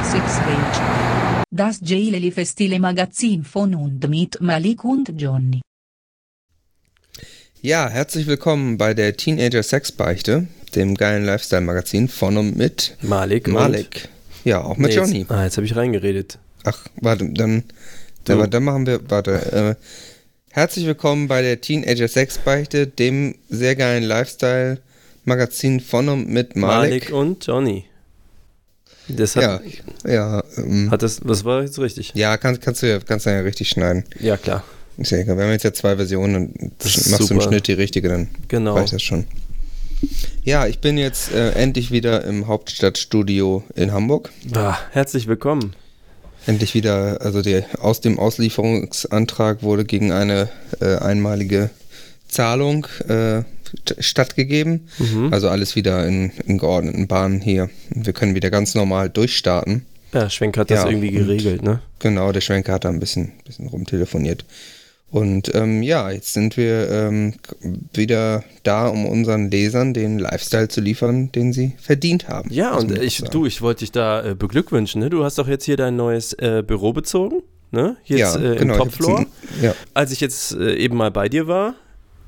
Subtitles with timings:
[0.00, 1.44] der Sexpage.
[1.50, 5.60] Das Jaileli Festile Magazin von und mit Malik und Johnny.
[7.60, 13.48] Ja, herzlich willkommen bei der Teenager Sexbeichte, dem geilen Lifestyle-Magazin von und mit Malik.
[13.48, 14.08] Malik.
[14.44, 15.18] Ja, auch mit Nee, Johnny.
[15.20, 16.38] Jetzt, ah, jetzt habe ich reingeredet.
[16.64, 17.64] Ach, warte, dann,
[18.28, 19.76] aber dann machen wir, warte.
[19.78, 19.84] Äh,
[20.50, 27.12] herzlich willkommen bei der Teenager Sexbeichte, dem sehr geilen Lifestyle-Magazin von und mit Malik, Malik.
[27.12, 27.89] und Johnny.
[29.08, 29.60] Das hat, Ja,
[30.10, 32.12] ja, ähm, hat das, was war jetzt richtig?
[32.14, 34.04] ja kannst, kannst du ja, kannst du ja richtig schneiden.
[34.20, 34.62] Ja, klar.
[34.98, 35.36] Ist ja egal.
[35.36, 37.42] Wir haben jetzt ja zwei Versionen und machst du im super.
[37.42, 38.74] Schnitt die richtige, dann Genau.
[38.74, 39.26] reicht das schon.
[40.44, 44.30] Ja, ich bin jetzt äh, endlich wieder im Hauptstadtstudio in Hamburg.
[44.54, 45.74] Ah, herzlich willkommen.
[46.46, 50.48] Endlich wieder, also der, aus dem Auslieferungsantrag wurde gegen eine
[50.80, 51.70] äh, einmalige
[52.28, 53.42] Zahlung äh,
[53.98, 54.88] stattgegeben.
[54.98, 55.32] Mhm.
[55.32, 57.70] Also alles wieder in, in geordneten Bahnen hier.
[57.90, 59.86] Wir können wieder ganz normal durchstarten.
[60.12, 61.80] Ja, Schwenk hat das Ja, irgendwie und- geregelt, ne?
[62.00, 64.44] Genau, der Schwenker hat da ein bisschen, bisschen rumtelefoniert.
[65.12, 67.34] Und ähm, ja, jetzt sind wir ähm,
[67.92, 72.48] wieder da, um unseren Lesern den Lifestyle zu liefern, den sie verdient haben.
[72.52, 75.10] Ja, und doch ich, du, ich wollte dich da äh, beglückwünschen, ne?
[75.10, 77.96] Du hast doch jetzt hier dein neues äh, Büro bezogen, ne?
[78.04, 79.26] Jetzt ja, äh, im genau, Topfloor.
[79.60, 81.74] Ja, Als ich jetzt äh, eben mal bei dir war,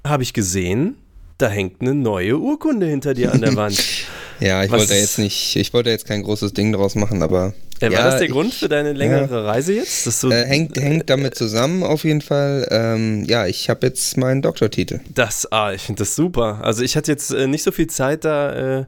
[0.04, 0.96] habe ich gesehen,
[1.42, 3.82] da hängt eine neue Urkunde hinter dir an der Wand.
[4.40, 7.52] ja, ich Was wollte jetzt nicht, ich wollte jetzt kein großes Ding draus machen, aber
[7.80, 10.06] Äh, war ja, das der ich- Grund für deine längere Reise jetzt?
[10.06, 12.66] Dass du, Äh, hängt, hängt damit zusammen auf jeden Fall.
[12.70, 15.00] Ähm, ja, ich habe jetzt meinen Doktortitel.
[15.14, 16.60] Das, ah, ich finde das super.
[16.62, 18.86] Also ich hatte jetzt äh, nicht so viel Zeit da,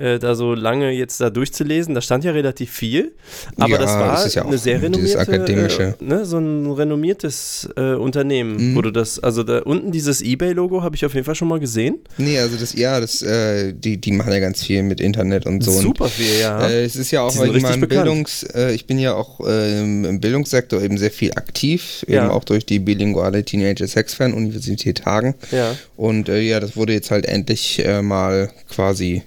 [0.00, 1.94] äh, da so lange jetzt da durchzulesen.
[1.94, 3.12] Da stand ja relativ viel,
[3.56, 5.94] aber Ja, das war es ist ja auch eine sehr renommierte, akademische.
[6.00, 8.82] Äh, ne, so ein renommiertes äh, Unternehmen, Mhm.
[8.82, 11.98] du das, also da unten dieses eBay-Logo habe ich auf jeden Fall schon mal gesehen.
[12.18, 15.62] Nee, also das, ja, das, äh, die, die machen ja ganz viel mit Internet und
[15.62, 15.70] so.
[15.72, 16.56] Super viel, ja.
[16.64, 18.04] Und, äh, es ist ja auch wegen richtig meinem bekannt.
[18.04, 22.22] Bildungs, äh, ich bin ja auch äh, im, im Bildungssektor eben sehr viel aktiv, Ja.
[22.22, 25.34] eben auch durch die bilinguale Teenager Sex Fan Universität Hagen.
[25.50, 25.74] ja.
[25.96, 29.22] Und ja, das wurde jetzt halt endlich mal quasi,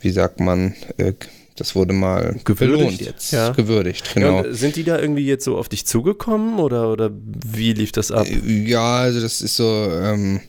[0.00, 1.12] wie sagt man, äh,
[1.56, 3.32] das wurde mal Gewürdigt, belohnt jetzt.
[3.32, 3.50] ja.
[3.52, 4.44] Gewürdigt, Ja, genau.
[4.44, 8.10] äh, sind die da irgendwie jetzt so auf dich zugekommen oder, oder wie lief das
[8.12, 8.26] ab?
[8.46, 10.40] Ja, also das ist so ähm,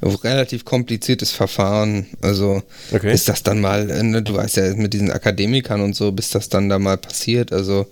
[0.00, 2.06] ein relativ kompliziertes Verfahren.
[2.20, 2.62] Also
[2.92, 3.12] Okay.
[3.14, 6.30] ist das dann mal, äh, ne, du weißt ja mit diesen Akademikern und so, bis
[6.30, 7.52] das dann da mal passiert.
[7.52, 7.86] Also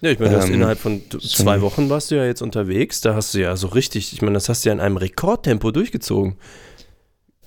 [0.00, 3.00] Ja, ich meine, du hast Ähm, innerhalb von zwei Wochen warst du ja jetzt unterwegs.
[3.00, 5.72] Da hast du ja so richtig, ich meine, das hast du ja in einem Rekordtempo
[5.72, 6.36] durchgezogen.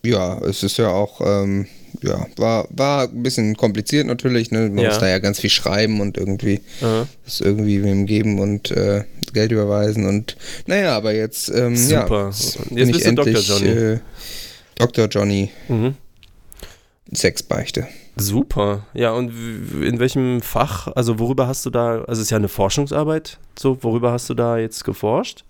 [0.04, 1.68] Ja, es ist ja auch, ähm,
[2.02, 4.52] ja, war, war ein bisschen kompliziert natürlich.
[4.52, 4.70] Ne?
[4.70, 4.90] Man Ja.
[4.90, 7.08] muss da ja ganz viel schreiben und irgendwie Aha.
[7.26, 9.04] das irgendwie wem geben und äh,
[9.34, 10.38] Geld überweisen und
[10.68, 12.20] naja, aber jetzt, ähm, Super.
[12.20, 13.28] ja, Jetzt bin bist ich du Dr.
[13.28, 13.68] endlich, Johnny.
[13.70, 14.00] Äh,
[14.78, 15.08] Dr.
[15.08, 15.96] Johnny Mhm.
[17.14, 17.88] Sexbeichte.
[18.18, 18.86] Super.
[18.94, 19.32] Ja, und
[19.82, 23.82] in welchem Fach, also worüber hast du da, also es ist ja eine Forschungsarbeit, so,
[23.84, 25.44] worüber hast du da jetzt geforscht?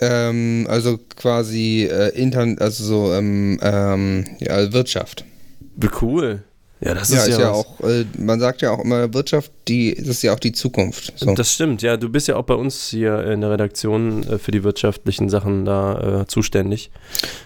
[0.00, 5.24] Ähm, also quasi äh, intern, also so ähm, ähm, ja, Wirtschaft.
[5.76, 6.42] Wie cool.
[6.80, 9.50] Ja, das ja, ist ja, ist ja auch, äh, man sagt ja auch immer, Wirtschaft,
[9.66, 11.12] die, das ist ja auch die Zukunft.
[11.16, 11.34] So.
[11.34, 11.96] Das stimmt, ja.
[11.96, 15.64] Du bist ja auch bei uns hier in der Redaktion äh, für die wirtschaftlichen Sachen
[15.64, 16.92] da äh, zuständig.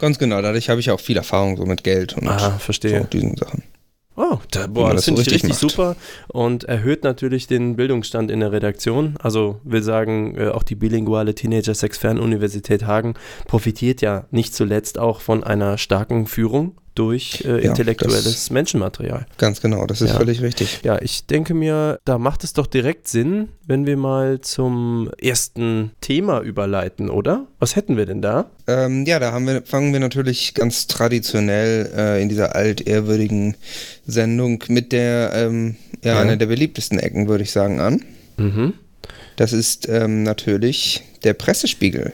[0.00, 3.08] Ganz genau, dadurch habe ich auch viel Erfahrung so mit Geld und so verstehe.
[3.10, 3.62] diesen Sachen.
[4.14, 5.96] Oh, da, boah, das finde ich richtig richtig super
[6.28, 9.14] und erhöht natürlich den Bildungsstand in der Redaktion.
[9.22, 13.14] Also will sagen, äh, auch die bilinguale Teenager Sex Fernuniversität Hagen
[13.46, 19.26] profitiert ja nicht zuletzt auch von einer starken Führung durch äh, Ja, intellektuelles Menschenmaterial.
[19.38, 20.16] Ganz genau, das ist Ja.
[20.18, 20.80] völlig richtig.
[20.82, 25.92] Ja, ich denke mir, da macht es doch direkt Sinn, wenn wir mal zum ersten
[26.00, 27.46] Thema überleiten, oder?
[27.58, 28.50] Was hätten wir denn da?
[28.66, 33.56] Ähm, ja, da haben wir, fangen wir natürlich ganz traditionell äh, in dieser altehrwürdigen
[34.06, 36.20] Sendung mit der, ähm, ja, Ja.
[36.20, 38.02] einer der beliebtesten Ecken, würde ich sagen, an.
[38.36, 38.74] Mhm.
[39.36, 42.12] Das ist ähm, natürlich der Pressespiegel.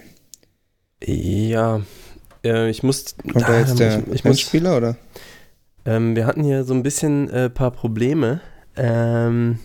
[1.04, 1.80] Ja,
[2.48, 3.14] äh, ich muss.
[3.22, 4.96] Kommt da Ah, jetzt der ich, ich muss Spieler oder?
[5.84, 8.40] Ähm, wir hatten hier so ein bisschen äh, paar Probleme.
[8.76, 9.58] Ähm,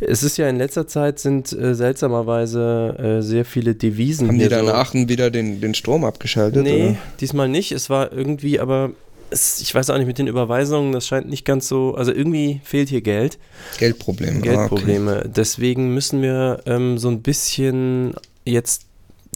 [0.00, 4.48] es ist ja in letzter Zeit sind äh, seltsamerweise äh, sehr viele Devisen Haben die
[4.48, 4.72] da in so.
[4.72, 6.62] Aachen wieder den, den Strom abgeschaltet?
[6.62, 6.96] Nee, Oder?
[7.20, 7.72] diesmal nicht.
[7.72, 8.92] Es war irgendwie, aber
[9.30, 12.60] es, ich weiß auch nicht mit den Überweisungen, das scheint nicht ganz so, also irgendwie
[12.64, 13.38] fehlt hier Geld,
[13.78, 14.38] Geldprobleme.
[14.38, 15.30] Ah, Geldprobleme.
[15.34, 18.14] Deswegen müssen wir ähm, so ein bisschen
[18.44, 18.86] jetzt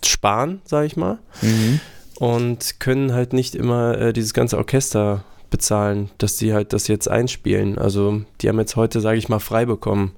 [0.05, 1.47] sparen, sag ich mal, okay.
[1.47, 1.81] Mhm.
[2.19, 7.09] Und können halt nicht immer äh, dieses ganze Orchester bezahlen, dass die halt das jetzt
[7.09, 7.79] einspielen.
[7.79, 10.13] Also die haben jetzt heute, sage ich mal, frei bekommen.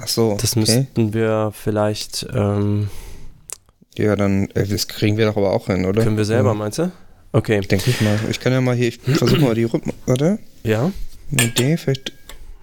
[0.00, 0.36] Ach so.
[0.40, 0.60] Das okay.
[0.60, 2.88] müssten wir vielleicht, ähm,
[3.96, 6.02] Ja, dann, äh, das kriegen wir doch aber auch hin, oder?
[6.02, 6.54] können wir selber, Ja.
[6.54, 6.90] meinst du?
[7.32, 8.18] Okay, Denke ich mal.
[8.30, 9.94] Ich kann ja mal hier, ich versuche mal die Rhythmen.
[10.06, 10.38] Warte.
[10.64, 10.90] ja,
[11.32, 12.12] Eine Idee, vielleicht.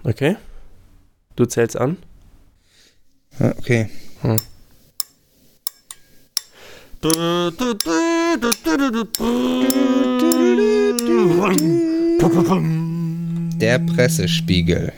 [0.04, 0.36] okay.
[1.36, 1.96] Du zählst an?
[3.40, 3.88] Ja, okay.
[4.22, 4.36] Hm.
[13.60, 14.92] Der Pressespiegel.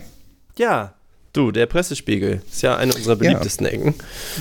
[0.56, 0.94] Ja,
[1.32, 2.42] du, der Pressespiegel.
[2.48, 3.72] Ist ja eine unserer beliebtesten Ja.
[3.72, 3.94] Ecken.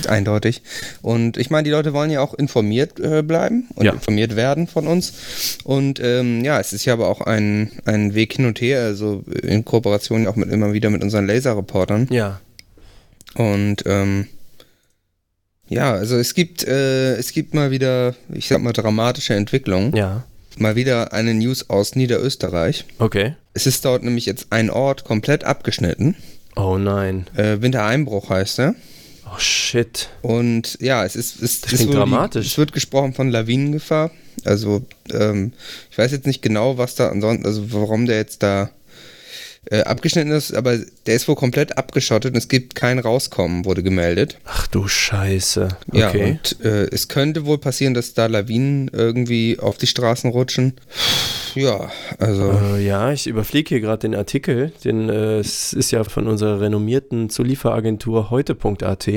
[0.06, 0.62] Eindeutig.
[1.02, 3.94] Und ich meine, die Leute wollen ja auch informiert äh, bleiben und Ja.
[3.94, 5.58] informiert werden von uns.
[5.64, 9.24] Und ähm, ja, es ist ja aber auch ein, ein Weg hin und her, also
[9.42, 12.06] in Kooperation auch mit immer wieder mit unseren Laserreportern.
[12.12, 12.40] Ja.
[13.34, 14.28] Und ähm,
[15.68, 19.94] ja, also es gibt, äh, es gibt mal wieder, ich sag mal, dramatische Entwicklungen.
[19.96, 20.24] Ja.
[20.58, 22.84] Mal wieder eine News aus Niederösterreich.
[22.98, 23.34] Okay.
[23.52, 26.14] Es ist dort nämlich jetzt ein Ort komplett abgeschnitten.
[26.54, 27.26] Oh nein.
[27.36, 28.74] Äh, Wintereinbruch heißt er.
[29.26, 30.08] Oh shit.
[30.22, 32.46] Und ja, es ist, es, Das klingt dramatisch.
[32.46, 34.10] es wird gesprochen von Lawinengefahr.
[34.44, 34.82] Also
[35.12, 35.52] ähm,
[35.90, 38.70] ich weiß jetzt nicht genau, was da ansonsten, also warum der jetzt da
[39.70, 43.82] äh, abgeschnitten ist, aber der ist wohl komplett abgeschottet und es gibt kein Rauskommen, wurde
[43.82, 44.38] gemeldet.
[44.44, 45.68] Ach du Scheiße.
[45.92, 46.38] Ja, Okay.
[46.42, 50.74] und äh, es könnte wohl passieren, dass da Lawinen irgendwie auf die Straßen rutschen.
[51.54, 54.72] Ja, also Äh, ja, ich überfliege hier gerade den Artikel.
[54.84, 59.08] Den, äh, es ist ja von unserer renommierten Zulieferagentur heute.at.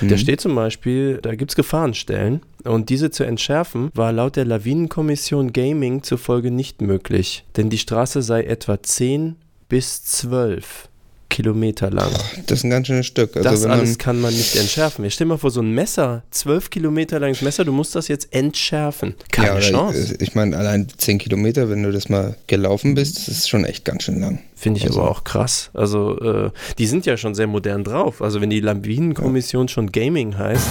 [0.00, 2.42] Da steht zum Beispiel, da gibt es Gefahrenstellen.
[2.64, 7.44] Und diese zu entschärfen, war laut der Lawinenkommission Gaming zufolge nicht möglich.
[7.56, 9.36] Denn die Straße sei etwa 10
[9.70, 10.88] bis 12
[11.30, 12.10] Kilometer lang.
[12.48, 13.36] das ist ein ganz schönes Stück.
[13.36, 15.04] Also das alles kann man nicht entschärfen.
[15.04, 18.34] Ich stell mal vor, so ein Messer, 12 Kilometer langes Messer, du musst das jetzt
[18.34, 19.14] entschärfen.
[19.30, 20.14] Keine ja, Chance.
[20.16, 23.64] Ich, ich meine, allein 10 Kilometer, wenn du das mal gelaufen bist, das ist schon
[23.64, 24.40] echt ganz schön lang.
[24.56, 25.70] Finde ich Also- aber auch krass.
[25.72, 28.20] Also, äh, die sind ja schon sehr modern drauf.
[28.22, 30.66] Also, wenn die Lawinenkommission schon Gaming heißt,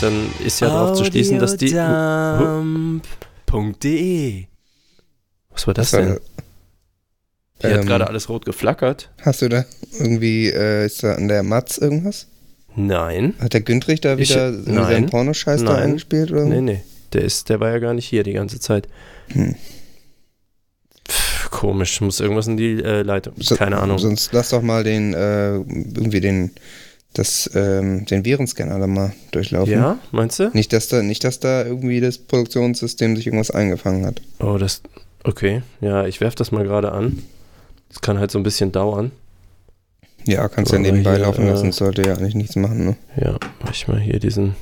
[0.00, 1.72] dann ist ja darauf zu schließen, dass die.
[3.50, 4.44] Audiodump.de.
[5.52, 6.20] Was war das Das war- denn?
[7.60, 9.10] Hier hat Ähm, gerade alles rot geflackert.
[9.22, 9.64] Hast du da
[9.98, 12.26] irgendwie, äh, ist da an der Matz irgendwas?
[12.76, 13.34] Nein.
[13.40, 14.74] Hat der Güntrich da Ich- wieder nein.
[14.84, 15.82] seinen Pornoscheiß da Nein.
[15.82, 16.30] eingespielt?
[16.32, 16.44] Oder?
[16.44, 16.80] Nee, nee.
[17.12, 18.86] Der, ist, der war ja gar nicht hier die ganze Zeit.
[19.32, 19.56] Hm.
[21.08, 22.00] Pff, komisch.
[22.00, 23.34] Muss irgendwas in die äh, Leitung.
[23.38, 23.98] So- Keine Ahnung.
[23.98, 26.52] Sonst lass doch mal den, äh, irgendwie den,
[27.12, 29.72] das, ähm, den Virenscanner da mal durchlaufen.
[29.72, 30.50] Ja, meinst du?
[30.54, 34.22] Nicht, dass da, nicht, dass da irgendwie das Produktionssystem sich irgendwas eingefangen hat.
[34.38, 34.82] Oh, das.
[35.24, 35.62] Okay.
[35.80, 37.22] Ja, ich werf das mal gerade an.
[37.90, 39.12] Das kann halt so ein bisschen dauern.
[40.24, 42.96] Ja, kannst ja nebenbei hier, laufen äh, lassen, sollte ja eigentlich nichts machen, ne?
[43.16, 44.54] Ja, mach ich mal hier diesen,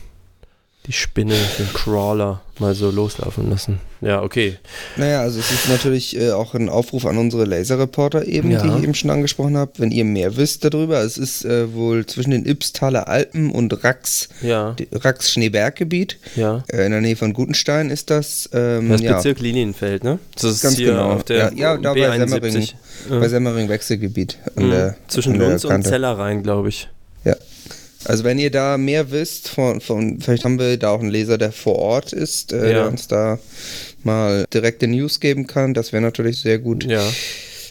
[0.88, 3.78] die Spinne, den Crawler mal so loslaufen lassen.
[4.00, 4.56] Ja, okay.
[4.96, 8.62] Naja, also es ist natürlich äh, auch ein Aufruf an unsere Laserreporter eben, Ja.
[8.62, 11.00] die ich eben schon angesprochen habe, wenn ihr mehr wisst darüber.
[11.02, 16.16] Es ist äh, wohl zwischen den Ybbstaler Alpen und Rax, Ja, die- Rax-Schneeberggebiet.
[16.36, 16.64] ja.
[16.72, 18.48] Äh, in der Nähe von Gutenstein ist das.
[18.52, 20.18] Ähm, Das ja, Bezirk Linienfeld, ne?
[20.34, 21.12] Das ist Ganz genau.
[21.12, 22.74] auf der Ja, ja, da bei B71.
[23.10, 24.38] bei Semmering Wechselgebiet.
[24.56, 24.70] Mhm.
[24.70, 25.82] der, Zwischen uns und.
[25.82, 26.88] Zellerrhein, glaube ich.
[28.08, 31.38] Also wenn ihr da mehr wisst, von, von, vielleicht haben wir da auch einen Leser,
[31.38, 32.72] der vor Ort ist, äh, Ja.
[32.72, 33.38] der uns da
[34.02, 35.74] mal direkte News geben kann.
[35.74, 36.84] Das wäre natürlich sehr gut.
[36.84, 37.02] Ja,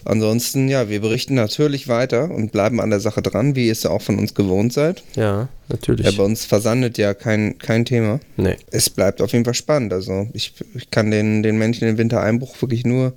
[0.06, 3.86] Ansonsten, ja, wir berichten natürlich weiter und bleiben an der Sache dran, wie ihr es
[3.86, 5.04] auch von uns gewohnt seid.
[5.18, 6.06] ja, natürlich.
[6.06, 8.22] Ja, bei uns versandet ja kein, kein Thema.
[8.38, 8.56] nee.
[8.72, 9.92] Es bleibt auf jeden Fall spannend.
[9.92, 13.14] Also ich, ich kann den, den Menschen im Wintereinbruch wirklich nur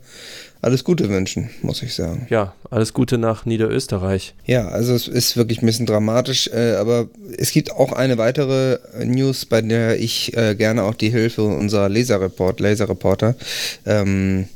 [0.62, 2.26] alles Gute wünschen, muss ich sagen.
[2.28, 4.34] Ja, alles Gute nach Niederösterreich.
[4.44, 8.78] Ja, also es ist wirklich ein bisschen dramatisch, äh, aber es gibt auch eine weitere
[9.04, 13.36] News, bei der ich äh, gerne auch die Hilfe unserer Leserreport, Laserreporter
[13.86, 14.48] ähm,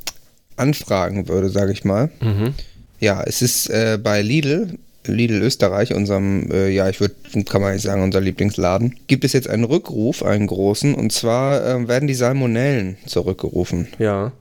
[0.57, 2.11] anfragen würde, sage ich mal.
[2.21, 2.55] Mhm.
[3.01, 7.73] Ja, es ist äh, bei Lidl, Lidl Österreich, unserem, äh, ja, ich würde, kann man
[7.73, 12.07] nicht sagen, unser Lieblingsladen, gibt es jetzt einen Rückruf, einen großen, und zwar ähm, werden
[12.07, 13.89] die Salmonellen zurückgerufen.
[13.99, 14.33] Ja,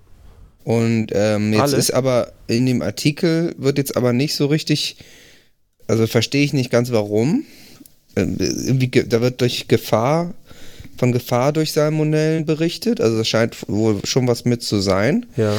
[0.64, 1.78] Und ähm, jetzt Alle?
[1.78, 4.98] ist aber in dem Artikel wird jetzt aber nicht so richtig,
[5.88, 7.46] also verstehe ich nicht ganz warum.
[8.16, 10.34] Ähm, da wird durch Gefahr,
[10.98, 13.02] von Gefahr durch Salmonellen berichtet.
[13.02, 15.26] Also es scheint wohl schon was mit zu sein.
[15.38, 15.54] ja.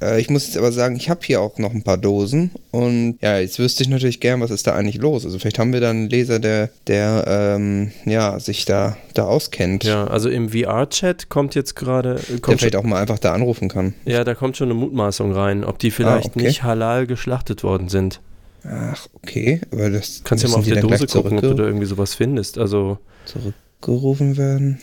[0.00, 2.52] Äh, ich muss jetzt aber sagen, ich habe hier auch noch ein paar Dosen.
[2.70, 5.24] Und ja, jetzt wüsste ich natürlich gern, was ist da eigentlich los.
[5.24, 9.82] Also vielleicht haben wir da einen Leser, der, der ähm, ja, sich da, da auskennt.
[9.84, 13.32] Ja, also im VR-Chat kommt jetzt gerade, äh, Der kommt vielleicht auch mal einfach da
[13.34, 13.94] anrufen kann.
[14.04, 16.46] ja, da kommt schon eine Mutmaßung rein, ob die vielleicht Ah, okay.
[16.46, 18.20] nicht halal geschlachtet worden sind.
[18.64, 19.60] Ach, okay.
[19.72, 22.14] Aber das Kannst ja mal auf die der Dose gucken, ob du da irgendwie sowas
[22.14, 22.56] findest.
[22.58, 22.98] Also,
[23.80, 24.78] zurückgerufen werden.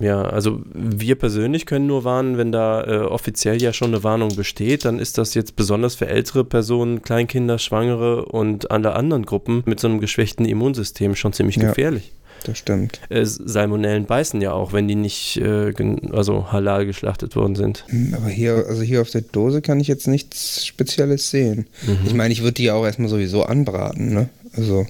[0.00, 4.34] ja, also wir persönlich können nur warnen, wenn da äh, offiziell ja schon eine Warnung
[4.34, 9.62] besteht, dann ist das jetzt besonders für ältere Personen, Kleinkinder, Schwangere und alle anderen Gruppen
[9.66, 11.68] mit so einem geschwächten Immunsystem schon ziemlich Ja.
[11.68, 12.12] gefährlich.
[12.44, 13.00] Das stimmt.
[13.08, 15.72] Äh, Salmonellen beißen ja auch, wenn die nicht äh,
[16.12, 17.86] also halal geschlachtet worden sind.
[17.88, 21.68] Hm, aber hier, also hier auf der Dose kann ich jetzt nichts Spezielles sehen.
[21.86, 21.98] Mhm.
[22.04, 24.28] Ich meine, ich würde die auch erstmal sowieso anbraten, ne?
[24.54, 24.86] Also.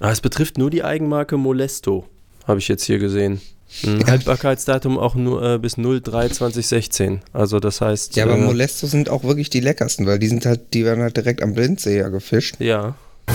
[0.00, 2.06] Ah, es betrifft nur die Eigenmarke Molesto,
[2.46, 3.40] habe ich jetzt hier gesehen.
[3.84, 7.18] Ein Haltbarkeitsdatum auch nur äh, bis 03-2016.
[7.32, 8.14] Also das heißt.
[8.16, 11.02] Ja, aber äh, Molesto sind auch wirklich die leckersten, weil die sind halt, die werden
[11.02, 12.60] halt direkt am Blindsee ja gefischt.
[12.60, 12.94] Ja.
[13.28, 13.34] Ähm,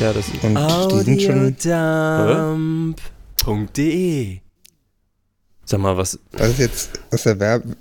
[0.00, 2.94] ja, das und die sind schon.
[3.76, 4.40] .de
[5.68, 6.18] Sag mal, was.
[6.32, 7.76] Was ist jetzt aus der Werbe.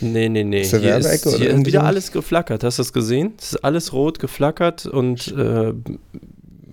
[0.00, 0.62] Nee, nee, nee.
[0.62, 1.86] Aus der hier Werbeecke ist, hier ist wieder so?
[1.86, 2.64] alles geflackert.
[2.64, 3.34] Hast du das gesehen?
[3.38, 5.74] Es ist alles rot geflackert und äh,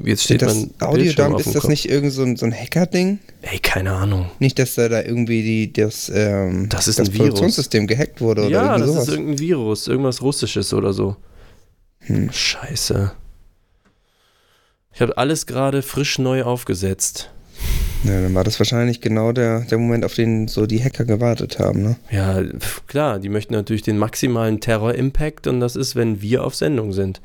[0.06, 1.70] jetzt steht das mein Audiodump, ist das Kopf.
[1.70, 3.20] nicht irgend so ein, so ein Hacker-Ding?
[3.42, 4.30] Ey, keine Ahnung.
[4.40, 7.18] Nicht, dass da, da irgendwie die, das, ähm, Das ist ein Virus.
[7.30, 9.08] Produktionssystem gehackt wurde oder Ja, irgendwie das sowas.
[9.08, 11.16] ist irgendein Virus, irgendwas Russisches oder so.
[12.02, 12.32] Hm.
[12.32, 13.12] Scheiße.
[14.94, 17.30] Ich habe alles gerade frisch neu aufgesetzt.
[18.04, 21.58] Ja, dann war das wahrscheinlich genau der, der Moment, auf den so die Hacker gewartet
[21.60, 21.96] haben, ne?
[22.12, 22.42] Ja,
[22.88, 27.20] klar, die möchten natürlich den maximalen Terror-Impact und das ist, wenn wir auf Sendung sind.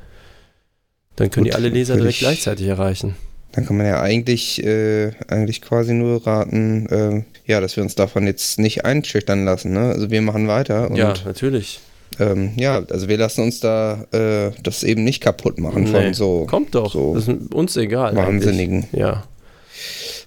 [1.15, 3.15] Dann können Gut, die alle Leser direkt ich- gleichzeitig erreichen.
[3.53, 7.95] Dann kann man ja eigentlich, äh, eigentlich quasi nur raten, äh, ja, dass wir uns
[7.95, 9.89] davon jetzt nicht einschüchtern lassen, ne?
[9.89, 11.81] Also wir machen weiter und ja, natürlich.
[12.19, 16.13] ähm, ja, also wir lassen uns da äh, das eben nicht kaputt machen von Nee,
[16.13, 18.15] so Kommt doch, so das ist uns egal.
[18.15, 18.83] Wahnsinnigen.
[18.83, 18.99] eigentlich.
[19.01, 19.23] Ja,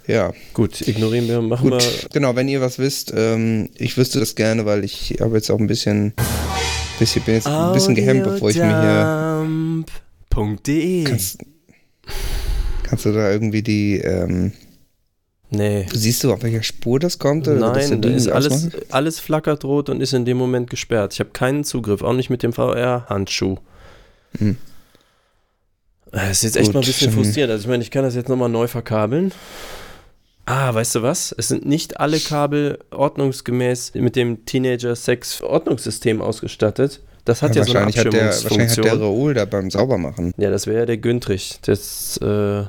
[0.06, 1.80] Ja, gut, ignorieren wir, machen gut.
[1.80, 2.08] wir.
[2.12, 5.58] Genau, wenn ihr was wisst, ähm, ich wüsste das gerne, weil ich habe jetzt auch
[5.58, 6.12] ein bisschen,
[6.98, 9.44] bisschen bin jetzt ein bisschen gehemmt, bevor ich mir hier.
[10.34, 11.38] Audiodump.de Kannst,
[12.82, 14.52] kannst du da irgendwie die, ähm,
[15.50, 15.86] Nee.
[15.92, 17.46] siehst du, auf welcher Spur das kommt?
[17.46, 17.60] Nein,
[18.00, 18.80] da ist alles, ausmachen?
[18.90, 21.12] alles flackert rot und ist in dem Moment gesperrt.
[21.12, 23.56] Ich habe keinen Zugriff, auch nicht mit dem VR-Handschuh.
[24.38, 24.56] Hm.
[26.10, 27.52] Das ist jetzt echt Gut, mal ein bisschen frustrierend.
[27.52, 29.32] Also ich meine, ich kann das jetzt nochmal neu verkabeln.
[30.46, 31.34] Ah, weißt du was?
[31.36, 37.00] Es sind nicht alle Kabel ordnungsgemäß mit dem Teenager-Sex-Ordnungssystem ausgestattet.
[37.24, 39.00] Das hat ja, so eine hat der, wahrscheinlich hat der.
[39.00, 40.34] Raoul da beim Saubermachen.
[40.36, 41.58] Ja, das wäre ja der Güntrich.
[41.62, 42.62] Das, äh,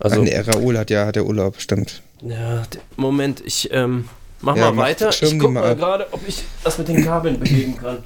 [0.00, 2.02] also, der Raoul hat ja hat der Urlaub, stimmt.
[2.22, 2.62] ja,
[2.96, 4.08] Moment, ich, ähm,
[4.40, 5.10] mach Ja, mal mach- weiter.
[5.10, 7.98] Ich guck mal gerade, ob ich das mit den Kabeln bewegen kann.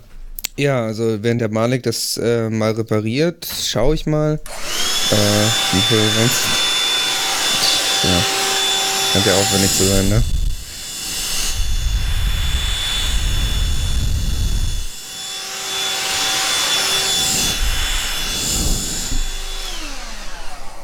[0.59, 5.15] Ja, also während der Malik das äh, mal repariert, schaue ich mal, äh,
[5.73, 6.45] wie viel sonst.
[8.03, 8.25] Ja.
[9.13, 10.23] Scheint ja aufwendig zu sein, ne?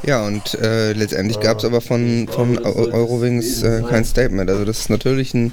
[0.04, 4.50] Ja, und äh, letztendlich gab es aber von, von Eu- Eurowings äh, kein Statement.
[4.50, 5.52] Also das ist natürlich ein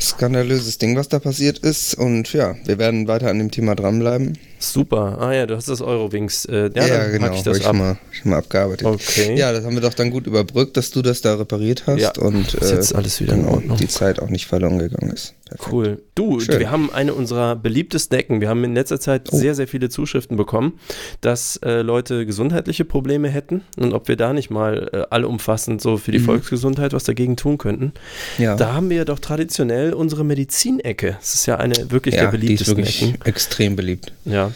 [0.00, 1.94] skandalöses Ding, was da passiert ist.
[1.94, 4.38] Und ja, wir werden weiter an dem Thema dranbleiben.
[4.58, 5.18] Super.
[5.20, 6.44] Ah ja, du hast das Eurowings.
[6.46, 7.70] Äh, ja, Ja, genau, ich habe das ich ab.
[7.70, 8.86] schon mal, schon mal abgearbeitet.
[8.86, 9.36] Okay.
[9.36, 12.12] Ja, das haben wir doch dann gut überbrückt, dass du das da repariert hast Ja,
[12.18, 13.76] und ist jetzt alles wieder in genau, Ordnung.
[13.76, 15.34] die Zeit auch nicht verloren gegangen ist.
[15.46, 15.72] Perfekt.
[15.72, 16.02] Cool.
[16.14, 16.58] Du, Schön.
[16.58, 18.40] wir haben eine unserer beliebtesten Ecken.
[18.40, 19.36] Wir haben in letzter Zeit Oh.
[19.36, 20.78] sehr, sehr viele Zuschriften bekommen,
[21.20, 25.98] dass äh, Leute gesundheitliche Probleme hätten und ob wir da nicht mal äh, allumfassend so
[25.98, 26.24] für die Mhm.
[26.24, 27.92] Volksgesundheit was dagegen tun könnten.
[28.38, 31.16] Ja, Da haben wir ja doch traditionell unsere Medizinecke.
[31.20, 33.24] Das ist ja eine wirklich der ja die ist beliebtesten wirklich Ecken.
[33.26, 34.12] extrem beliebt.
[34.24, 34.50] Ja.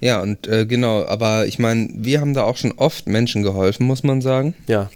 [0.00, 3.86] Ja, und äh, genau, aber ich meine, wir haben da auch schon oft Menschen geholfen,
[3.86, 4.54] muss man sagen.
[4.66, 4.90] Ja.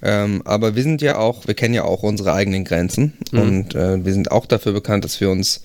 [0.00, 3.38] Ähm, aber wir sind ja auch, wir kennen ja auch unsere eigenen Grenzen Mhm.
[3.40, 5.62] und äh, wir sind auch dafür bekannt, dass wir uns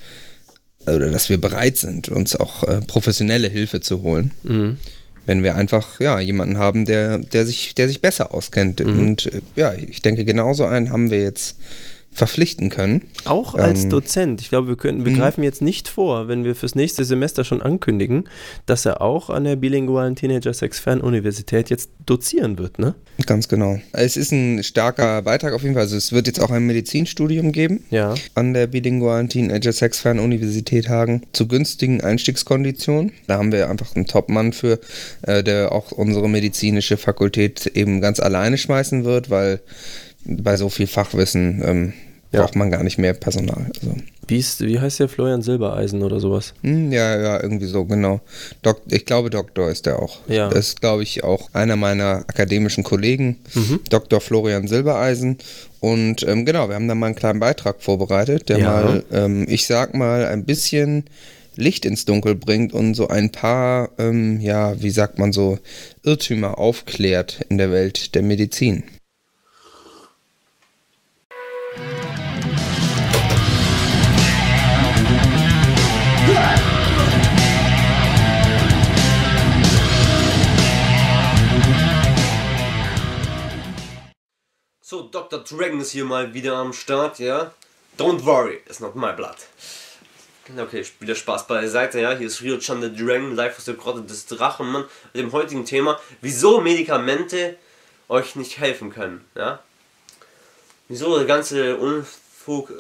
[0.85, 4.31] oder dass wir bereit sind, uns auch äh, professionelle Hilfe zu holen.
[4.43, 4.77] Mhm.
[5.25, 8.85] wenn wir einfach ja jemanden haben, der, der sich, der sich besser auskennt.
[8.85, 8.99] Mhm.
[8.99, 11.55] Und äh, ja, ich denke, genauso einen haben wir jetzt
[12.13, 13.03] verpflichten können.
[13.25, 14.41] Auch als Ähm, Dozent.
[14.41, 15.17] Ich glaube, wir, können, wir Mhm.
[15.17, 18.25] greifen jetzt nicht vor, wenn wir fürs nächste Semester schon ankündigen,
[18.65, 22.95] dass er auch an der bilingualen Teenager-Sex-Fernuniversität jetzt dozieren wird, ne?
[23.25, 23.79] Ganz genau.
[23.91, 25.83] Es ist ein starker Beitrag auf jeden Fall.
[25.83, 28.15] Also es wird jetzt auch ein Medizinstudium geben Ja.
[28.35, 33.11] an der bilingualen Teenager Sex Fernuniversität Hagen zu günstigen Einstiegskonditionen.
[33.27, 34.79] Da haben wir einfach einen Top-Mann für,
[35.21, 39.61] äh, der auch unsere medizinische Fakultät eben ganz alleine schmeißen wird, weil
[40.25, 41.93] bei so viel Fachwissen ähm,
[42.31, 42.41] Ja.
[42.41, 43.67] braucht man gar nicht mehr Personal.
[43.75, 43.95] Also.
[44.27, 46.53] Wie, ist, wie heißt der Florian Silbereisen oder sowas?
[46.63, 48.21] Hm, Ja, ja, irgendwie so, genau.
[48.61, 50.19] Dok ich glaube, Doktor ist der auch.
[50.27, 50.49] Ja.
[50.49, 53.81] Das ist, glaube ich, auch einer meiner akademischen Kollegen, Mhm.
[53.89, 54.21] Dr.
[54.21, 55.37] Florian Silbereisen.
[55.81, 58.71] Und ähm, genau, wir haben da mal einen kleinen Beitrag vorbereitet, der Ja.
[58.71, 61.03] mal, ähm, ich sag mal, ein bisschen
[61.55, 65.59] Licht ins Dunkel bringt und so ein paar, ähm, ja, wie sagt man so,
[66.03, 68.83] Irrtümer aufklärt in der Welt der Medizin.
[84.93, 85.39] So, Dr.
[85.39, 87.51] Dragon ist hier mal wieder am Start, ja.
[87.97, 89.37] Don't worry, it's not my blood.
[90.55, 92.15] Okay, wieder Spaß beiseite, ja.
[92.15, 94.85] Hier ist Rio Chan the Dragon, live aus der Grotte des Drachen, Mann.
[95.11, 97.57] Mit dem heutigen Thema, wieso Medikamente
[98.07, 99.63] euch nicht helfen können, ja.
[100.89, 102.71] Wieso der ganze Unfug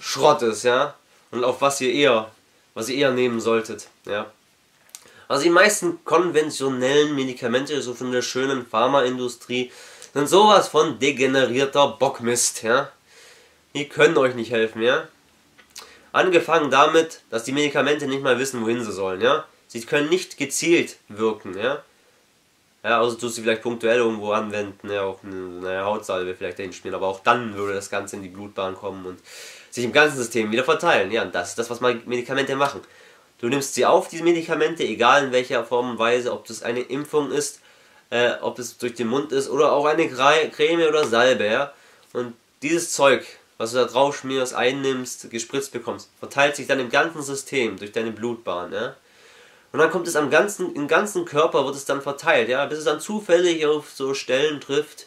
[0.00, 0.96] Schrott ist, ja.
[1.30, 2.32] Und auf was ihr eher,
[2.74, 4.28] was ihr eher nehmen solltet, ja.
[5.28, 9.70] Also die meisten konventionellen Medikamente, so von der schönen Pharmaindustrie,
[10.14, 12.90] sind sowas von degenerierter Bockmist, ja.
[13.74, 15.08] Die können euch nicht helfen, ja.
[16.12, 19.44] Angefangen damit, dass die Medikamente nicht mal wissen, wohin sie sollen, ja.
[19.66, 21.82] Sie können nicht gezielt wirken, ja.
[22.84, 26.94] Ja, also tust du vielleicht punktuell irgendwo anwenden, ja, eine, eine Hautsalbe vielleicht dahin spielen,
[26.94, 29.18] aber auch dann würde das Ganze in die Blutbahn kommen und
[29.70, 31.10] sich im ganzen System wieder verteilen.
[31.10, 32.82] Ja, und das ist das, was Medikamente machen.
[33.40, 36.80] Du nimmst sie auf, diese Medikamente, egal in welcher Form und Weise, ob das eine
[36.80, 37.60] Impfung ist
[38.14, 41.72] äh, ob es durch den Mund ist oder auch eine Creme oder Salbe, ja.
[42.12, 43.26] Und dieses Zeug,
[43.58, 47.90] was du da drauf schmierst, einnimmst, gespritzt bekommst, verteilt sich dann im ganzen System durch
[47.90, 48.94] deine Blutbahn, ja.
[49.72, 52.78] Und dann kommt es am ganzen, im ganzen Körper wird es dann verteilt, ja, bis
[52.78, 55.06] es dann zufällig auf so Stellen trifft,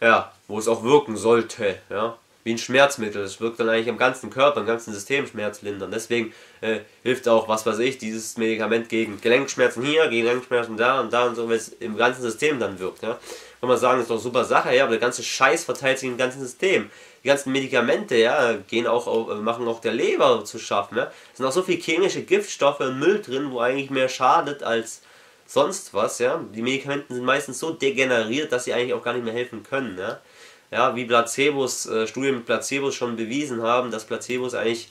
[0.00, 2.16] ja, wo es auch wirken sollte, ja
[2.46, 3.24] wie ein Schmerzmittel.
[3.24, 5.92] Es wirkt dann eigentlich am ganzen Körper, im ganzen System schmerzlindernd.
[5.92, 11.00] Deswegen äh, hilft auch, was weiß ich, dieses Medikament gegen Gelenkschmerzen hier, gegen Gelenkschmerzen da
[11.00, 13.02] und da und so, weil es im ganzen System dann wirkt.
[13.02, 13.18] Ja?
[13.58, 16.16] Kann man sagen, ist doch super Sache, ja, aber der ganze Scheiß verteilt sich im
[16.16, 16.88] ganzen System.
[17.24, 20.98] Die ganzen Medikamente, ja, gehen auch, auf, machen auch der Leber zu schaffen.
[20.98, 21.10] Ja?
[21.32, 25.02] Es sind auch so viele chemische Giftstoffe und Müll drin, wo eigentlich mehr schadet als
[25.46, 26.40] sonst was, ja.
[26.54, 29.98] Die Medikamente sind meistens so degeneriert, dass sie eigentlich auch gar nicht mehr helfen können,
[29.98, 30.20] ja
[30.70, 34.88] ja, wie Placebos, äh, Studien mit Placebos schon bewiesen haben, dass Placebos eigentlich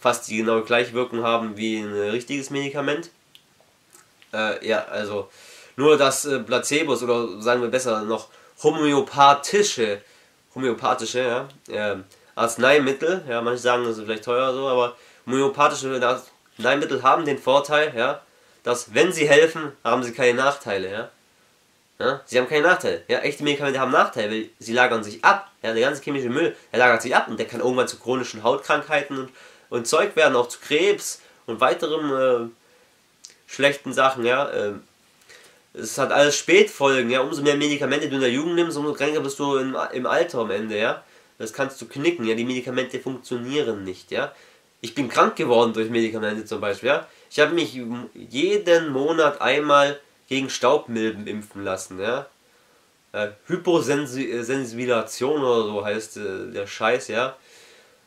[0.00, 3.10] fast die genau gleiche Wirkung haben wie ein richtiges Medikament.
[4.32, 5.28] Äh, ja, also
[5.76, 8.28] nur dass äh, Placebos oder sagen wir besser noch
[8.62, 10.00] homöopathische,
[10.54, 11.96] homöopathische ja, äh,
[12.34, 16.00] Arzneimittel, ja, manche sagen, das ist vielleicht teuer so, aber homöopathische
[16.56, 18.22] Arzneimittel haben den Vorteil, ja,
[18.62, 21.10] dass wenn sie helfen, haben sie keine Nachteile, ja.
[21.98, 22.20] Ja?
[22.26, 23.02] Sie haben keinen Nachteil.
[23.08, 23.18] Ja?
[23.20, 25.50] Echte Medikamente haben Nachteile, weil sie lagern sich ab.
[25.62, 25.72] Ja?
[25.72, 29.18] Der ganze chemische Müll, der lagert sich ab und der kann irgendwann zu chronischen Hautkrankheiten
[29.18, 29.30] und,
[29.68, 32.48] und Zeug werden, auch zu Krebs und weiteren äh,
[33.46, 34.24] schlechten Sachen.
[34.24, 34.48] Ja?
[34.48, 34.72] Äh,
[35.74, 37.10] es hat alles Spätfolgen.
[37.10, 37.20] Ja?
[37.20, 40.38] Umso mehr Medikamente du in der Jugend nimmst, umso kränker bist du im, im Alter
[40.38, 40.78] am Ende.
[40.78, 41.02] Ja?
[41.38, 42.24] Das kannst du knicken.
[42.26, 42.36] Ja?
[42.36, 44.12] Die Medikamente funktionieren nicht.
[44.12, 44.32] Ja?
[44.80, 46.90] Ich bin krank geworden durch Medikamente zum Beispiel.
[46.90, 47.08] Ja?
[47.28, 47.76] Ich habe mich
[48.14, 49.98] jeden Monat einmal
[50.28, 52.26] gegen Staubmilben impfen lassen, ja.
[53.12, 57.36] Äh, oder so heißt äh, der Scheiß, ja.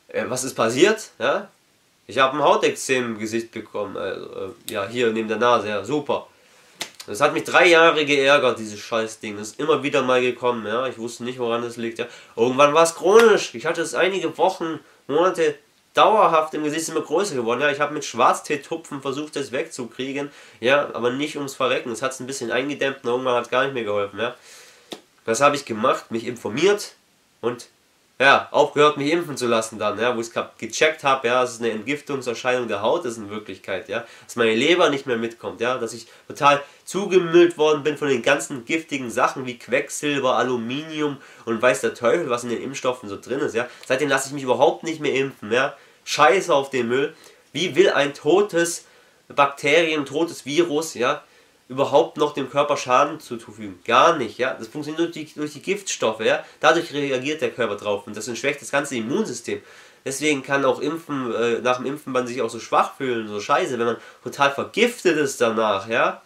[0.07, 1.49] Äh, was ist passiert, ja?
[2.07, 5.83] Ich habe ein Hautexem im Gesicht bekommen, also, äh, ja, hier neben der Nase, ja,
[5.83, 6.27] super.
[7.07, 9.37] Das hat mich drei Jahre geärgert, dieses Scheißding.
[9.37, 10.87] Das ist immer wieder mal gekommen, ja.
[10.87, 12.05] Ich wusste nicht, woran es liegt, ja.
[12.35, 13.55] Irgendwann war es chronisch.
[13.55, 15.55] Ich hatte es einige Wochen, Monate
[15.93, 17.61] dauerhaft im Gesicht immer größer geworden.
[17.61, 20.31] Ja, ich habe mit Schwarztee-Tupfen versucht, das wegzukriegen.
[20.59, 21.91] Ja, aber nicht ums Verrecken.
[21.91, 24.19] Es hat es ein bisschen eingedämmt und irgendwann hat es gar nicht mehr geholfen.
[24.19, 24.35] Ja.
[25.25, 26.11] Was habe ich gemacht?
[26.11, 26.95] Mich informiert
[27.41, 27.67] und
[28.21, 31.53] ja, aufgehört, mich impfen zu lassen dann, ja, wo ich es gecheckt habe, ja, es
[31.53, 35.59] ist eine Entgiftungserscheinung der Haut, ist in Wirklichkeit, ja, dass meine Leber nicht mehr mitkommt,
[35.59, 41.17] ja, dass ich total zugemüllt worden bin von den ganzen giftigen Sachen wie Quecksilber, Aluminium
[41.45, 43.67] und weiß der Teufel, was in den Impfstoffen so drin ist, ja.
[43.87, 45.75] Seitdem lasse ich mich überhaupt nicht mehr impfen, ja.
[46.03, 47.15] Scheiße auf den Müll.
[47.53, 48.85] Wie will ein totes
[49.29, 51.23] Bakterien, totes Virus, ja,
[51.71, 53.79] überhaupt noch dem Körper Schaden zufügen.
[53.85, 54.53] Gar nicht, ja.
[54.53, 56.43] Das funktioniert durch die, durch die Giftstoffe, ja.
[56.59, 59.61] Dadurch reagiert der Körper drauf und das entschwächt das ganze Immunsystem.
[60.03, 63.39] Deswegen kann auch Impfen, äh, nach dem Impfen man sich auch so schwach fühlen, so
[63.39, 66.21] scheiße, wenn man total vergiftet ist danach, ja.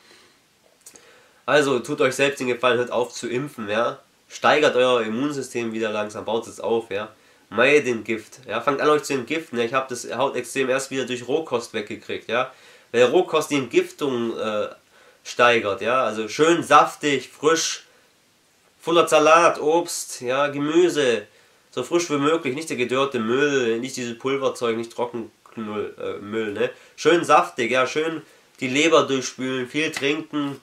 [1.46, 4.00] Also tut euch selbst den Gefallen, hört auf zu impfen, ja.
[4.28, 7.10] Steigert euer Immunsystem wieder langsam, baut es auf, ja.
[7.52, 8.62] Meidet den Gift, ja.
[8.62, 9.66] Fangt an euch zu entgiften, ja.
[9.66, 12.52] Ich habe das Hautextrem erst wieder durch Rohkost weggekriegt, ja.
[12.92, 14.70] Weil Rohkost die Entgiftung äh,
[15.26, 17.84] steigert, ja, also schön saftig, frisch,
[18.80, 21.28] voller Salat, Obst, ja, Gemüse,
[21.72, 26.70] so frisch wie möglich, nicht der gedörrte Müll, nicht dieses Pulverzeug, nicht Trockenmüll, äh, ne,
[26.96, 28.22] schön saftig, ja, schön
[28.60, 30.62] die Leber durchspülen, viel trinken,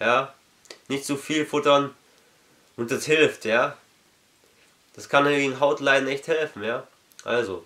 [0.00, 0.34] ja,
[0.88, 1.94] nicht zu viel futtern.
[2.76, 3.76] Und das hilft, ja,
[4.96, 6.86] das kann gegen Hautleiden echt helfen, ja,
[7.22, 7.64] also,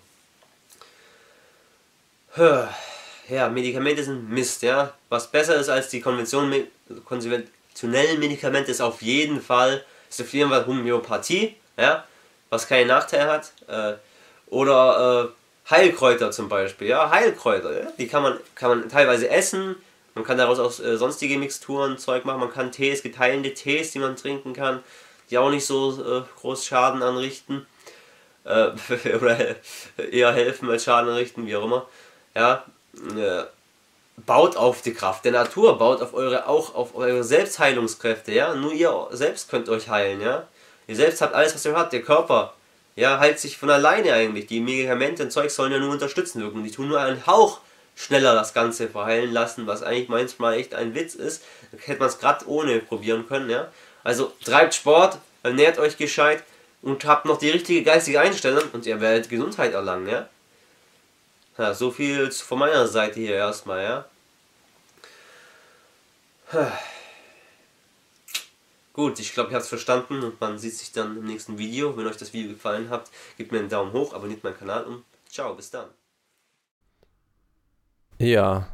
[3.29, 4.93] ja, Medikamente sind Mist, ja.
[5.09, 6.69] Was besser ist als die konventionellen
[8.19, 12.05] Medikamente ist auf jeden Fall, ist auf jeden Fall Homöopathie, ja,
[12.49, 13.51] was keinen Nachteil hat.
[13.67, 13.93] Äh,
[14.47, 17.91] oder äh, Heilkräuter zum Beispiel, ja, Heilkräuter, ja?
[17.97, 19.75] die kann man, kann man teilweise essen,
[20.13, 23.99] man kann daraus auch äh, sonstige Mixturen, Zeug machen, man kann Tees, geteilende Tees, die
[23.99, 24.83] man trinken kann.
[25.29, 27.65] die auch nicht so äh, groß Schaden anrichten.
[28.45, 28.71] Äh,
[29.15, 29.37] oder
[29.97, 31.87] eher helfen als Schaden anrichten, wie auch immer.
[32.35, 32.63] Ja,
[33.17, 33.43] äh,
[34.25, 38.55] baut auf die Kraft der Natur, baut auf eure auch auf eure Selbstheilungskräfte, ja.
[38.55, 40.47] Nur ihr selbst könnt euch heilen, ja.
[40.87, 42.53] Ihr selbst habt alles, was ihr habt, der Körper,
[42.95, 44.47] ja, heilt sich von alleine eigentlich.
[44.47, 46.63] Die Medikamente und Zeug sollen ja nur unterstützen wirken.
[46.63, 47.59] Die tun nur einen Hauch
[47.95, 51.43] schneller das Ganze verheilen lassen, was eigentlich manchmal echt ein Witz ist.
[51.71, 53.69] Da hätte man es gerade ohne probieren können, ja.
[54.03, 56.43] Also treibt Sport, ernährt euch gescheit
[56.81, 60.29] und habt noch die richtige geistige Einstellung und ihr werdet Gesundheit erlangen, ja.
[61.57, 64.05] Ja, so viel von meiner Seite hier erstmal, ja.
[68.93, 71.97] Gut, ich glaube, ihr habt es verstanden und man sieht sich dann im nächsten Video.
[71.97, 75.03] Wenn euch das Video gefallen hat, gebt mir einen Daumen hoch, abonniert meinen Kanal und
[75.29, 75.87] ciao, bis dann.
[78.19, 78.67] Ja.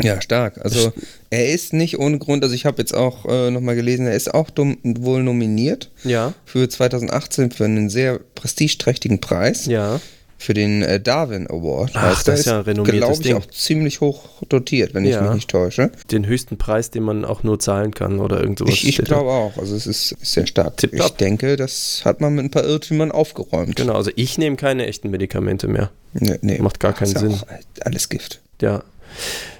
[0.00, 0.58] Ja, stark.
[0.64, 0.92] Also
[1.30, 4.32] er ist nicht ohne Grund, also ich habe jetzt auch äh, nochmal gelesen, er ist
[4.32, 6.34] auch dumm, wohl nominiert Ja.
[6.46, 9.66] für 2018 für einen sehr prestigeträchtigen Preis.
[9.66, 10.00] Ja.
[10.42, 11.92] Für den äh, Darwin Award.
[11.94, 13.36] Ach, heißt das ist ja ein renommiertes glaube ich, Ding.
[13.36, 15.22] auch ziemlich hoch dotiert, wenn ich Ja.
[15.22, 15.92] mich nicht täusche.
[16.10, 18.74] Den höchsten Preis, den man auch nur zahlen kann oder irgend sowas.
[18.74, 19.56] Ich, ich glaube auch.
[19.56, 20.76] Also es ist, ist sehr stark.
[20.78, 21.06] Tipptopp.
[21.06, 23.76] Ich denke, das hat man mit ein paar Irrtümern aufgeräumt.
[23.76, 25.90] Genau, also ich nehme keine echten Medikamente mehr.
[26.12, 26.58] Nee, nee.
[26.58, 27.34] Macht gar keinen ja Sinn.
[27.34, 27.46] Auch
[27.84, 28.40] alles Gift.
[28.60, 28.82] Ja.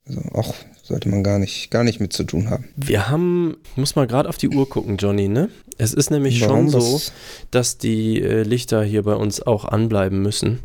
[0.09, 2.69] Also auch sollte man gar nicht, gar nicht mit zu tun haben.
[2.77, 5.49] Wir haben, ich muss mal gerade auf die Uhr gucken, Johnny, ne?
[5.79, 6.71] Es ist nämlich Warum?
[6.71, 7.01] schon so,
[7.51, 10.59] dass die äh, Lichter hier bei uns auch anbleiben müssen.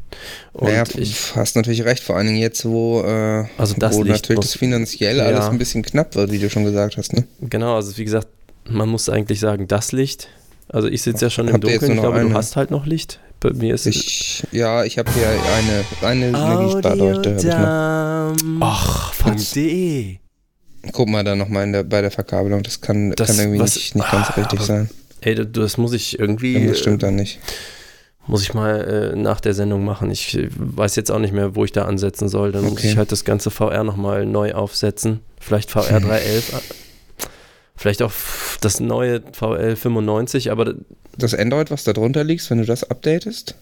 [0.53, 3.95] Und naja, ich, du hast natürlich recht, vor allen Dingen jetzt, wo, äh, Also das
[3.95, 5.23] wo Licht natürlich muss- das finanziell Ja.
[5.25, 7.13] alles ein bisschen knapp wird, wie du schon gesagt hast.
[7.13, 7.25] Ne?
[7.41, 8.27] genau, also wie gesagt,
[8.69, 10.27] man muss eigentlich sagen, das Licht.
[10.69, 12.33] Also ich sitze ja schon im Habt Dunkeln, ich glaube, du eine?
[12.35, 13.19] hast halt noch Licht.
[13.39, 16.27] Bei mir ist Ich, ja, ich habe hier eine, eine
[17.37, 18.35] ich noch.
[18.61, 20.19] Ach, von D.
[20.91, 23.95] Guck mal da nochmal der, bei der Verkabelung, das kann, Das- kann irgendwie was- nicht,
[23.95, 24.89] nicht ganz Ah, richtig aber- sein.
[25.21, 26.53] Ey, das- das muss ich irgendwie.
[26.55, 27.39] Irgendwas stimmt äh, da nicht.
[28.25, 30.11] Muss ich mal äh, nach der Sendung machen.
[30.11, 32.51] Ich äh, weiß jetzt auch nicht mehr, wo ich da ansetzen soll.
[32.51, 32.89] Dann muss Okay.
[32.91, 35.21] ich halt das ganze VR nochmal neu aufsetzen.
[35.39, 36.53] Vielleicht VR 311.
[36.53, 36.57] äh,
[37.75, 38.11] Vielleicht auch
[38.61, 40.73] das neue VL 95, aber
[41.17, 43.55] Das Android, was da drunter liegt, wenn du das updatest?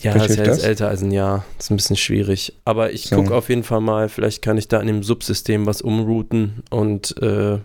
[0.00, 0.64] ja, das ist ja jetzt das?
[0.64, 1.44] älter als ein Jahr.
[1.56, 2.52] Das ist ein bisschen schwierig.
[2.64, 3.16] Aber ich So.
[3.16, 7.16] gucke auf jeden Fall mal, vielleicht kann ich da in dem Subsystem was umrouten und
[7.20, 7.60] äh, ja,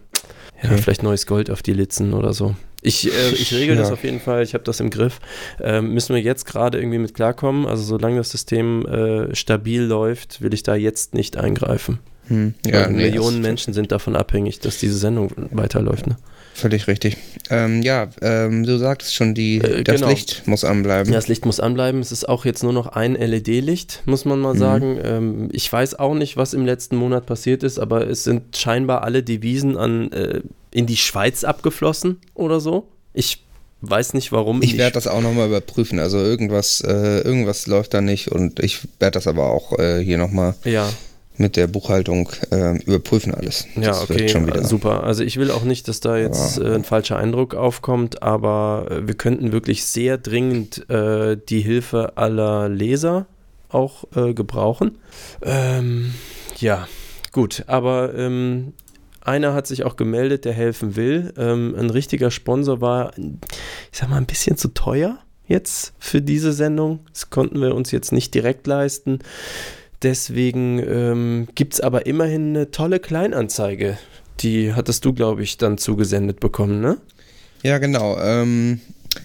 [0.63, 0.77] Okay.
[0.81, 2.55] vielleicht neues Gold auf die Litzen oder so.
[2.81, 3.93] Ich, äh, ich regel das Ja.
[3.93, 5.19] auf jeden Fall, ich habe das im Griff.
[5.61, 7.67] Ähm, müssen wir jetzt gerade irgendwie mit klarkommen.
[7.67, 11.99] Also solange das System äh, stabil läuft, will ich da jetzt nicht eingreifen.
[12.29, 12.53] Hm.
[12.65, 16.07] Weil nee, Millionen das- Menschen sind davon abhängig, dass diese Sendung weiterläuft.
[16.07, 16.15] Ne?
[16.53, 17.17] Völlig richtig.
[17.49, 20.09] Ähm, ja, ähm, du sagtest schon, die, Äh, das genau.
[20.09, 21.11] Licht muss anbleiben.
[21.11, 21.99] Ja, das Licht muss anbleiben.
[22.01, 24.59] Es ist auch jetzt nur noch ein LED-Licht, muss man mal Mhm.
[24.59, 24.99] sagen.
[25.03, 29.03] Ähm, ich weiß auch nicht, was im letzten Monat passiert ist, aber es sind scheinbar
[29.03, 32.87] alle Devisen an, äh, in die Schweiz abgeflossen oder so.
[33.13, 33.43] Ich
[33.81, 34.61] weiß nicht, warum.
[34.61, 35.99] Ich werde das auch nochmal überprüfen.
[35.99, 40.17] Also irgendwas, äh, irgendwas läuft da nicht und ich werde das aber auch äh, hier
[40.17, 40.89] nochmal Ja,
[41.37, 43.65] mit der Buchhaltung äh, überprüfen alles.
[43.75, 44.63] ja, Das okay, schon wieder.
[44.63, 45.03] super.
[45.03, 46.63] Also ich will auch nicht, dass da jetzt Ja.
[46.71, 52.17] äh, ein falscher Eindruck aufkommt, aber äh, wir könnten wirklich sehr dringend äh, die Hilfe
[52.17, 53.25] aller Leser
[53.69, 54.99] auch äh, gebrauchen.
[55.41, 56.13] Ähm,
[56.59, 56.87] ja,
[57.31, 58.73] gut, aber ähm,
[59.21, 61.33] einer hat sich auch gemeldet, der helfen will.
[61.37, 65.17] Ähm, ein richtiger Sponsor war, ich sag mal, ein bisschen zu teuer
[65.47, 66.99] jetzt für diese Sendung.
[67.11, 69.19] Das konnten wir uns jetzt nicht direkt leisten.
[70.03, 73.97] Deswegen ähm, gibt es aber immerhin eine tolle Kleinanzeige.
[74.41, 76.97] Die hattest du, glaube ich, dann zugesendet bekommen, ne?
[77.61, 78.19] Ja, genau.
[78.19, 78.81] Ähm,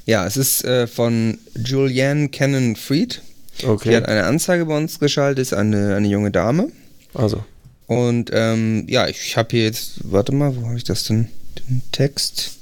[0.07, 3.23] ja, es ist äh, von Julianne Cannon Fried.
[3.61, 6.71] Die hat eine Anzeige bei uns geschaltet, ist eine, eine junge Dame.
[7.13, 7.43] Also,
[7.89, 11.29] Und ähm, ja, ich habe hier jetzt, warte mal, wo habe ich das denn?
[11.59, 12.53] Den Text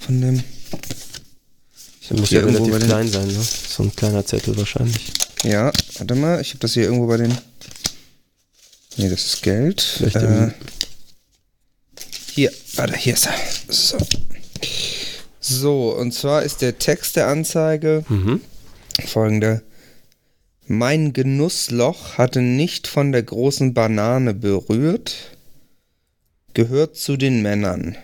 [0.00, 0.42] von dem.
[2.00, 3.40] Ich muss ja relativ klein sein, ne?
[3.40, 5.12] So ein kleiner Zettel wahrscheinlich.
[5.44, 7.36] Ja, warte mal, ich habe das hier irgendwo bei den.
[8.96, 10.00] Nee, das ist Geld.
[10.14, 10.48] Äh,
[12.34, 13.34] hier, warte, hier ist er.
[13.72, 13.98] So.
[15.40, 18.40] So, und zwar ist der Text der Anzeige Mhm.
[19.06, 19.62] folgender.
[20.66, 25.14] Mein Genussloch hatte nicht von der großen Banane berührt,
[26.52, 27.96] gehört zu den Männern.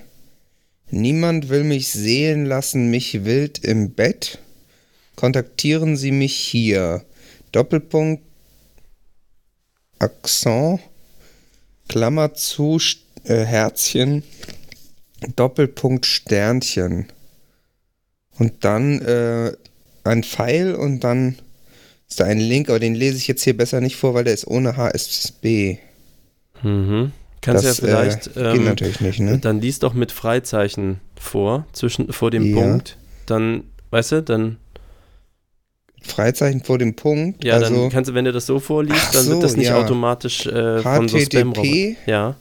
[0.90, 4.38] Niemand will mich sehen lassen, mich wild im Bett.
[5.16, 7.04] Kontaktieren Sie mich hier.
[7.54, 8.24] Doppelpunkt,
[10.00, 10.80] Akzent,
[11.88, 12.80] Klammer zu,
[13.24, 14.24] äh, Herzchen,
[15.36, 17.06] Doppelpunkt, Sternchen.
[18.38, 19.52] Und dann äh,
[20.02, 21.38] ein Pfeil und dann
[22.08, 24.34] ist da ein Link, aber den lese ich jetzt hier besser nicht vor, weil der
[24.34, 25.78] ist ohne HSB.
[26.62, 27.12] Mhm.
[27.40, 29.38] Kannst das ja vielleicht, äh, geht ähm, natürlich nicht, ne?
[29.38, 32.56] dann lies doch mit Freizeichen vor, zwischen, vor dem Ja.
[32.56, 32.96] Punkt.
[33.26, 34.56] Dann, weißt du, dann,
[36.06, 37.44] Freizeichen vor dem Punkt.
[37.44, 39.68] ja, also dann kannst du, wenn du das so vorliest, dann wird so, das nicht
[39.68, 39.80] ja.
[39.80, 41.54] automatisch äh, von so spam
[42.06, 42.36] Ja,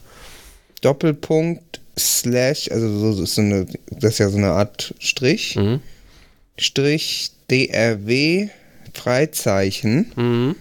[0.82, 5.80] Doppelpunkt Slash, also so, so eine, das ist ja so eine Art Strich, mhm.
[6.58, 8.50] Strich DRW
[8.94, 10.56] Freizeichen, Mhm.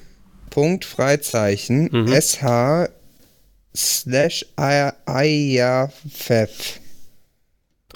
[0.50, 2.08] Punkt Freizeichen, Mhm.
[2.12, 2.88] SH
[3.74, 4.44] slash
[5.14, 6.50] IAFEF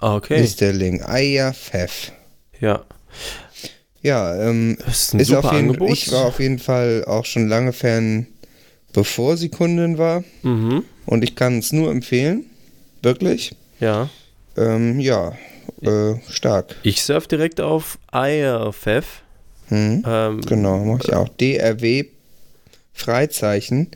[0.00, 0.42] Ah, okay.
[0.42, 1.02] ist der Link.
[1.08, 2.12] IAFEF.
[2.60, 2.82] Ja,
[4.06, 5.90] Ja, ähm, das ist ein ist super auf jeden, Angebot.
[5.90, 8.28] ich war auf jeden Fall auch schon lange Fan,
[8.92, 10.22] bevor sie Kundin war.
[10.42, 10.84] mhm.
[11.06, 12.46] Und ich kann es nur empfehlen.
[13.02, 13.54] Wirklich.
[13.80, 14.08] Ja.
[14.56, 15.32] Ähm, ja,
[15.82, 16.76] äh, stark.
[16.82, 19.22] Ich surf direkt auf IRFF.
[19.68, 20.02] Hm.
[20.06, 21.28] Ähm, Genau, mache ich auch.
[21.28, 22.04] DRW
[22.92, 23.90] Freizeichen.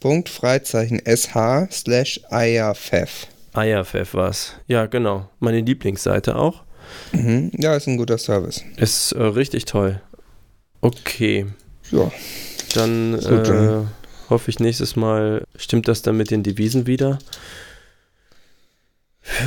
[0.00, 3.28] Punkt Freizeichen SH slash IAFEF.
[3.56, 4.52] IRFF war's.
[4.66, 5.28] Ja, genau.
[5.40, 6.62] Meine Lieblingsseite auch.
[7.12, 7.50] Mhm.
[7.58, 8.62] Ja, ist ein guter Service.
[8.76, 10.00] Ist äh, richtig toll.
[10.80, 11.46] Okay,
[11.90, 12.10] Ja,
[12.74, 13.90] dann, Gut, äh, dann-
[14.30, 17.18] hoffe ich nächstes Mal stimmt das dann mit den Devisen wieder.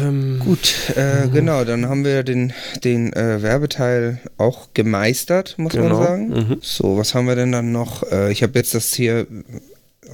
[0.01, 0.73] Ähm, gut.
[0.95, 2.51] Äh, genau, dann haben wir den,
[2.83, 5.97] den äh, Werbeteil auch gemeistert, muss genau.
[5.99, 6.29] man sagen.
[6.29, 6.57] Mhm.
[6.61, 8.03] So, was haben wir denn dann noch?
[8.11, 9.27] Äh, ich habe jetzt das hier,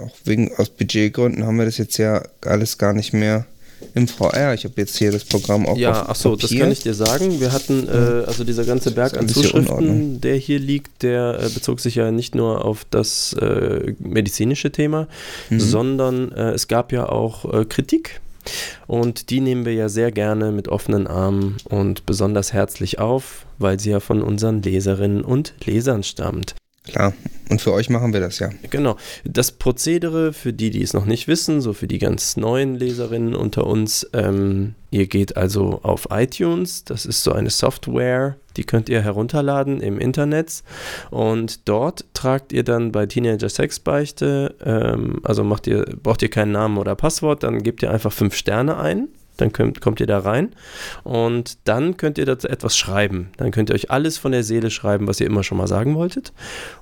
[0.01, 3.45] auch wegen aus Budgetgründen haben wir das jetzt ja alles gar nicht mehr
[3.93, 4.53] im VR.
[4.53, 6.93] Ich habe jetzt hier das Programm auch Ja, auf ach so, das kann ich dir
[6.93, 7.39] sagen.
[7.39, 10.21] Wir hatten, äh, also dieser ganze Berg an Zuschriften, Unordnung.
[10.21, 15.07] der hier liegt, der äh, bezog sich ja nicht nur auf das äh, medizinische Thema,
[15.49, 15.59] Mhm.
[15.59, 18.19] sondern äh, es gab ja auch äh, Kritik.
[18.87, 23.79] Und die nehmen wir ja sehr gerne mit offenen Armen und besonders herzlich auf, weil
[23.79, 26.55] sie ja von unseren Leserinnen und Lesern stammt.
[26.85, 27.13] Klar.
[27.49, 28.49] Und für euch machen wir das ja.
[28.69, 28.97] Genau.
[29.23, 33.35] Das Prozedere, für die, die es noch nicht wissen, so für die ganz neuen Leserinnen
[33.35, 38.89] unter uns, ähm, ihr geht also auf iTunes, das ist so eine Software, die könnt
[38.89, 40.63] ihr herunterladen im Internet
[41.09, 46.51] und dort tragt ihr dann bei Teenager Sexbeichte, ähm, also macht ihr, braucht ihr keinen
[46.51, 49.07] Namen oder Passwort, dann gebt ihr einfach fünf Sterne ein.
[49.43, 50.53] Dann könnt, kommt ihr da rein
[51.03, 53.27] und dann könnt ihr dazu etwas schreiben.
[53.35, 55.95] Dann könnt ihr euch alles von der Seele schreiben, was ihr immer schon mal sagen
[55.95, 56.31] wolltet.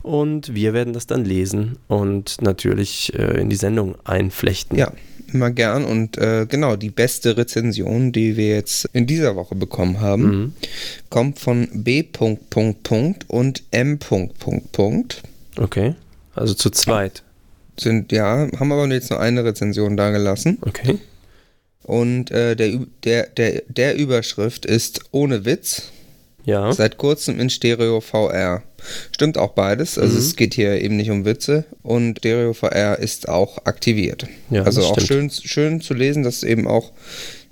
[0.04, 4.78] Und wir werden das dann lesen und natürlich äh, in die Sendung einflechten.
[4.78, 4.92] Ja,
[5.34, 5.86] immer gern.
[5.86, 10.54] Und äh, genau, die beste Rezension, die wir jetzt in dieser Woche bekommen haben, Mhm.
[11.10, 12.04] kommt von B.
[13.28, 14.00] und M.
[15.58, 15.96] Okay.
[16.36, 17.24] Also zu zweit.
[17.80, 20.60] Sind, ja, haben aber jetzt nur eine Rezension da gelassen.
[20.62, 21.00] Okay.
[21.84, 25.84] Und äh, der, der, der, der Überschrift ist ohne Witz,
[26.46, 26.72] Ja.
[26.74, 28.64] seit kurzem in Stereo VR.
[29.12, 29.98] Stimmt auch beides.
[29.98, 30.20] Also Mhm.
[30.20, 31.66] es geht hier eben nicht um Witze.
[31.84, 34.28] Und Stereo VR ist auch aktiviert.
[34.50, 35.08] Ja, also das auch stimmt.
[35.34, 36.92] schön, schön zu lesen, dass eben auch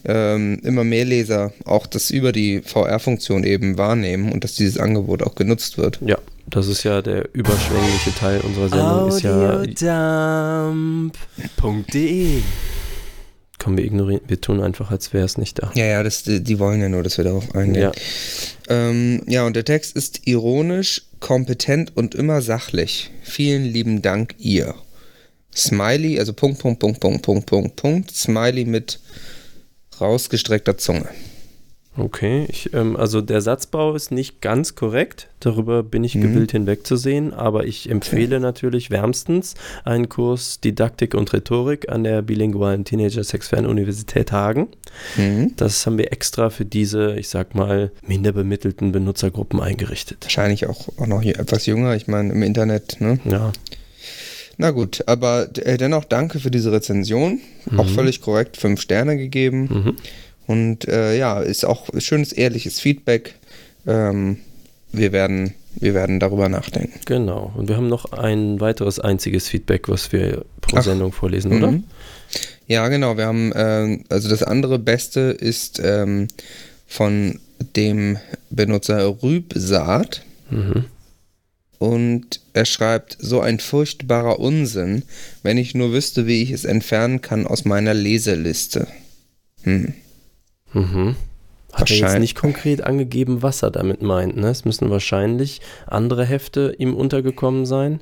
[0.06, 5.22] ähm, immer mehr Leser auch das über die VR-Funktion eben wahrnehmen und dass dieses Angebot
[5.24, 6.00] auch genutzt wird.
[6.06, 9.10] Ja, das ist ja der überschwängliche Teil unserer Sendung.
[9.10, 9.64] Ist ja,
[13.60, 15.72] komm, wir ignorieren, wir tun einfach, als wäre es nicht da.
[15.76, 17.84] Ja, ja, das, die die wollen ja nur, dass wir darauf eingehen.
[17.84, 17.92] Ja.
[18.70, 23.12] Ähm, ja, und der Text ist ironisch, kompetent und immer sachlich.
[23.22, 24.74] Vielen lieben Dank, ihr.
[25.56, 28.16] Smiley, also Punkt, Punkt, Punkt, Punkt, Punkt, Punkt, Punkt.
[28.16, 29.00] Smiley mit
[30.00, 31.10] rausgestreckter Zunge.
[31.98, 36.22] Okay, ich, ähm, also der Satzbau ist nicht ganz korrekt, darüber bin ich Mhm.
[36.22, 42.86] gewillt hinwegzusehen, aber ich empfehle natürlich wärmstens einen Kurs Didaktik und Rhetorik an der bilingualen
[42.86, 44.68] Teenager-Sex-Fern-Universität Hagen.
[45.18, 45.54] Mhm.
[45.58, 50.20] Das haben wir extra für diese, ich sag mal, minder bemittelten Benutzergruppen eingerichtet.
[50.22, 53.20] Wahrscheinlich auch, auch noch etwas jünger, ich meine im Internet, ne?
[53.26, 53.52] Ja,
[54.62, 57.40] Na gut, aber äh, dennoch danke für diese Rezension.
[57.78, 59.62] Auch völlig korrekt, fünf Sterne gegeben.
[59.70, 59.96] mhm.
[60.50, 63.36] Und äh, ja, ist auch schönes, ehrliches Feedback.
[63.86, 64.40] Ähm,
[64.92, 67.00] wir, werden, wir werden darüber nachdenken.
[67.06, 67.54] genau.
[67.56, 70.84] Und wir haben noch ein weiteres einziges Feedback, was wir pro Ach.
[70.84, 71.70] Sendung vorlesen, oder?
[71.70, 71.84] Mhm.
[72.66, 73.16] Ja, genau.
[73.16, 76.28] Wir haben, ähm, also das andere Beste ist ähm,
[76.88, 77.40] von
[77.76, 78.18] dem
[78.50, 80.24] Benutzer Rübsaat.
[80.50, 80.86] Mhm.
[81.78, 85.04] Und er schreibt, so ein furchtbarer Unsinn,
[85.44, 88.88] wenn ich nur wüsste, wie ich es entfernen kann aus meiner Leseliste.
[89.62, 89.94] Hm.
[90.74, 91.16] Mhm.
[91.74, 94.38] Hat er jetzt nicht konkret angegeben, was er damit meint.
[94.38, 94.50] Ne?
[94.50, 98.02] Es müssen wahrscheinlich andere Hefte ihm untergekommen sein.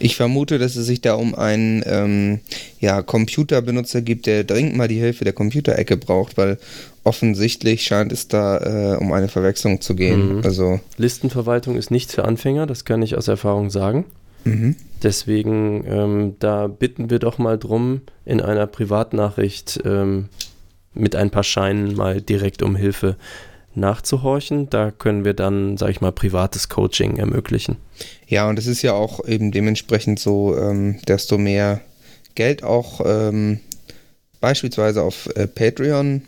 [0.00, 2.40] Ich vermute, dass es sich da um einen ähm,
[2.80, 6.58] ja, Computerbenutzer gibt, der dringend mal die Hilfe der Computerecke braucht, weil
[7.04, 10.38] offensichtlich scheint es da äh, um eine Verwechslung zu gehen.
[10.38, 10.44] Mhm.
[10.44, 14.04] Also, Listenverwaltung ist nichts für Anfänger, das kann ich aus Erfahrung sagen.
[14.44, 14.76] Mhm.
[15.02, 20.28] Deswegen, ähm, da bitten wir doch mal drum, in einer Privatnachricht ähm,
[20.94, 23.16] mit ein paar Scheinen mal direkt um Hilfe
[23.74, 24.70] nachzuhorchen.
[24.70, 27.76] Da können wir dann, sage ich mal, privates Coaching ermöglichen.
[28.26, 31.80] Ja, und es ist ja auch eben dementsprechend so, ähm, desto mehr
[32.34, 33.60] Geld auch ähm,
[34.40, 36.22] beispielsweise auf äh, Patreon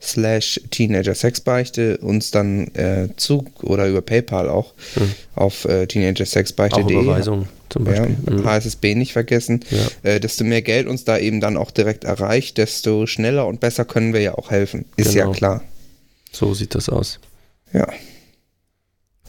[0.00, 5.12] slash Teenager Sexbeichte uns dann äh, zu oder über PayPal auch Hm.
[5.34, 8.16] auf äh, teenagersexbeichte.de Auch Überweisung zum ja, Beispiel.
[8.34, 8.44] Mhm.
[8.44, 9.60] HSSB nicht vergessen.
[9.70, 10.10] Ja.
[10.10, 13.84] Äh, desto mehr Geld uns da eben dann auch direkt erreicht, desto schneller und besser
[13.84, 14.84] können wir ja auch helfen.
[14.96, 15.34] Ist ja Genau.
[15.34, 15.62] klar.
[16.32, 17.18] So sieht das aus.
[17.72, 17.88] Ja,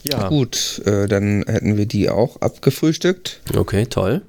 [0.04, 3.40] Ja, gut, äh, dann hätten wir die auch abgefrühstückt.
[3.56, 4.22] okay, toll.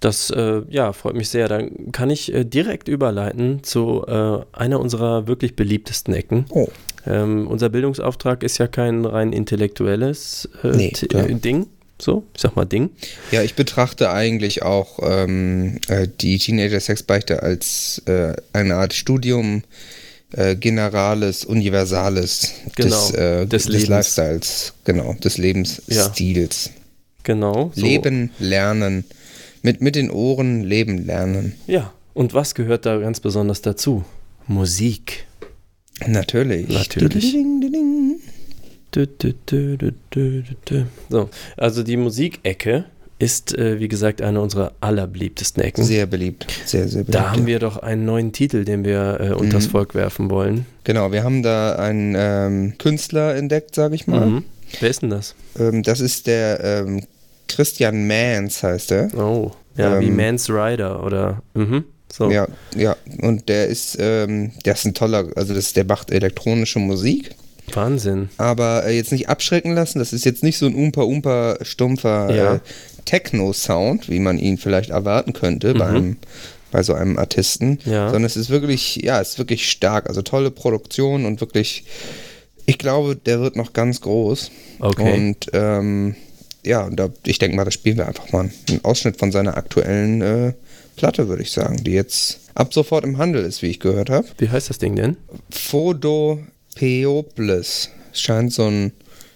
[0.00, 1.48] Das äh, ja, freut mich sehr.
[1.48, 6.44] Dann kann ich äh, direkt überleiten zu äh, einer unserer wirklich beliebtesten Ecken.
[6.50, 6.68] Oh,
[7.06, 11.66] Ähm, unser Bildungsauftrag ist ja kein rein intellektuelles äh, Nee, äh, Ding.
[12.00, 12.90] So, ich sag mal Ding.
[13.30, 19.62] Ja, ich betrachte eigentlich auch ähm, äh, die Teenager-Sexbeichte als äh, eine Art Studium
[20.32, 23.86] äh, Generales, Universales Genau, des, äh, des des.
[23.86, 26.70] Lifestyles, genau, des Lebensstils.
[27.22, 27.70] Genau.
[27.74, 27.86] So.
[27.86, 29.04] Leben, lernen,
[29.62, 31.54] mit, mit den Ohren leben, lernen.
[31.66, 31.92] Ja.
[32.12, 34.04] Und was gehört da ganz besonders dazu?
[34.46, 35.26] Musik.
[36.06, 36.68] Natürlich.
[36.68, 37.32] Natürlich.
[37.32, 38.20] Ding, ding, ding.
[41.08, 42.84] So, also die Musikecke
[43.18, 45.84] ist, äh, wie gesagt, eine unserer allerbeliebtesten Ecken.
[45.84, 47.14] Sehr beliebt, sehr, sehr beliebt.
[47.14, 49.70] da haben wir doch einen neuen Titel, den wir äh, unters Mhm.
[49.70, 50.66] Volk werfen wollen.
[50.84, 54.26] Genau, wir haben da einen ähm, Künstler entdeckt, sage ich mal.
[54.26, 54.44] Mhm.
[54.80, 55.34] Wer ist denn das?
[55.58, 57.04] Ähm, das ist der ähm,
[57.48, 59.14] Christian Mans, heißt er.
[59.16, 61.42] Oh, ja, wie Ähm, Mans Rider oder.
[61.54, 61.84] Mhm.
[62.12, 62.30] So.
[62.30, 66.78] Ja, ja, und der ist, ähm, der ist ein toller, also das, der macht elektronische
[66.78, 67.30] Musik,
[67.72, 68.28] Wahnsinn.
[68.36, 72.54] aber äh, jetzt nicht abschrecken lassen, das ist jetzt nicht so ein umpa-umpa stumpfer Ja.
[72.56, 72.60] äh,
[73.04, 75.96] Techno-Sound, wie man ihn vielleicht erwarten könnte bei, Mhm.
[75.96, 76.16] einem,
[76.70, 78.06] bei so einem Artisten, Ja.
[78.06, 81.84] sondern es ist wirklich, ja, es ist wirklich stark, also tolle Produktion und wirklich,
[82.66, 84.50] ich glaube, der wird noch ganz groß.
[84.80, 85.12] Okay.
[85.14, 86.14] Und ähm,
[86.64, 89.56] ja, und da, ich denke mal, da spielen wir einfach mal einen Ausschnitt von seiner
[89.56, 90.52] aktuellen äh,
[90.96, 94.26] Platte, würde ich sagen, die jetzt ab sofort im Handel ist, wie ich gehört habe.
[94.38, 95.16] Wie heißt das Ding denn?
[96.76, 97.90] Phodopeoples.
[98.12, 98.92] Scheint so ein,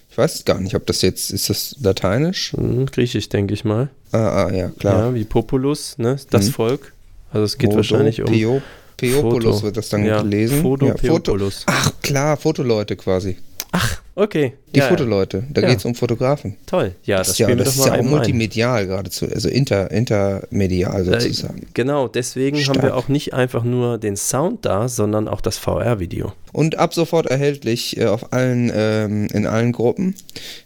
[0.09, 2.53] ich weiß gar nicht, ob das jetzt, ist das lateinisch?
[2.53, 3.89] Hm, Griechisch, denke ich mal.
[4.11, 5.07] Ah, ah ja, klar.
[5.09, 6.17] Ja, wie Populus, ne?
[6.29, 6.51] Das Mhm.
[6.51, 6.93] Volk.
[7.31, 8.27] Also es geht wahrscheinlich um.
[8.33, 8.61] Peo-
[8.97, 9.63] Peopolus Foto.
[9.63, 10.61] wird das dann Ja, gelesen.
[10.61, 11.37] Foto ja, Foto.
[11.67, 13.37] Ach klar, Fotoleute quasi.
[13.71, 14.53] Ach, okay.
[14.75, 15.43] Die ja, Fotoleute.
[15.49, 15.67] Da Ja.
[15.69, 16.55] geht es um Fotografen.
[16.65, 16.93] Toll.
[17.03, 18.11] Ja, das, Das, ist ja, das doch ist mal ja auch eben ein.
[18.11, 21.67] multimedial geradezu, also inter, intermedial Äh, sozusagen.
[21.73, 22.83] genau, deswegen haben Stark.
[22.83, 26.33] wir auch nicht einfach nur den Sound da, sondern auch das VR-Video.
[26.51, 30.15] Und ab sofort erhältlich äh, auf allen, ähm, in allen Gruppen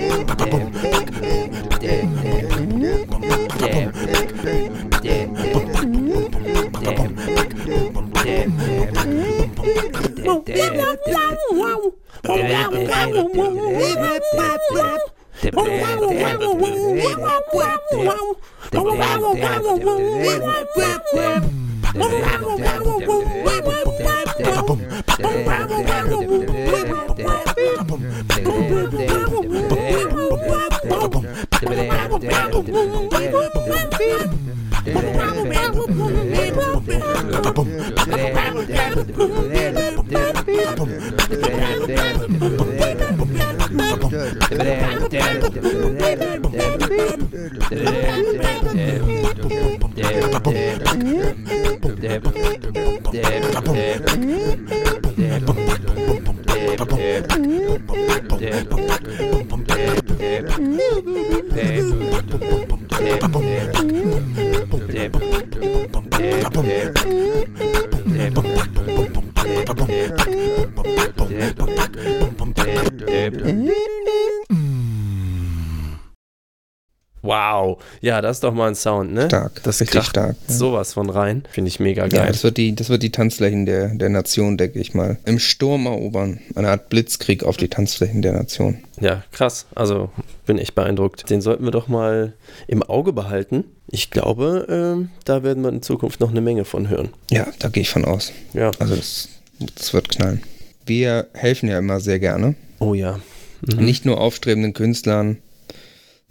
[78.18, 79.28] Ja, das ist doch mal ein Sound, ne?
[79.28, 80.54] Stark, Das richtig kracht stark, ja.
[80.56, 81.44] sowas von rein.
[81.52, 82.28] Finde ich mega Ja, geil.
[82.30, 85.86] das wird die, das wird die Tanzflächen der, der Nation, denke ich mal, im Sturm
[85.86, 86.40] erobern.
[86.56, 88.80] Eine Art Blitzkrieg auf die Tanzflächen der Nation.
[89.00, 89.68] Ja, krass.
[89.76, 90.10] Also
[90.48, 91.30] bin echt beeindruckt.
[91.30, 92.34] Den sollten wir doch mal
[92.68, 93.66] im Auge behalten.
[93.88, 97.10] Ich glaube, ähm, da werden wir in Zukunft noch eine Menge von hören.
[97.30, 98.32] Ja, da gehe ich von aus.
[98.54, 98.72] Ja.
[98.80, 99.30] Also das,
[99.76, 100.42] das wird knallen.
[100.88, 102.56] Wir helfen ja immer sehr gerne.
[102.80, 103.20] Oh ja.
[103.62, 103.86] Mhm.
[103.86, 105.38] Nicht nur aufstrebenden Künstlern,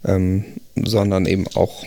[0.03, 0.43] ähm,
[0.85, 1.85] sondern eben auch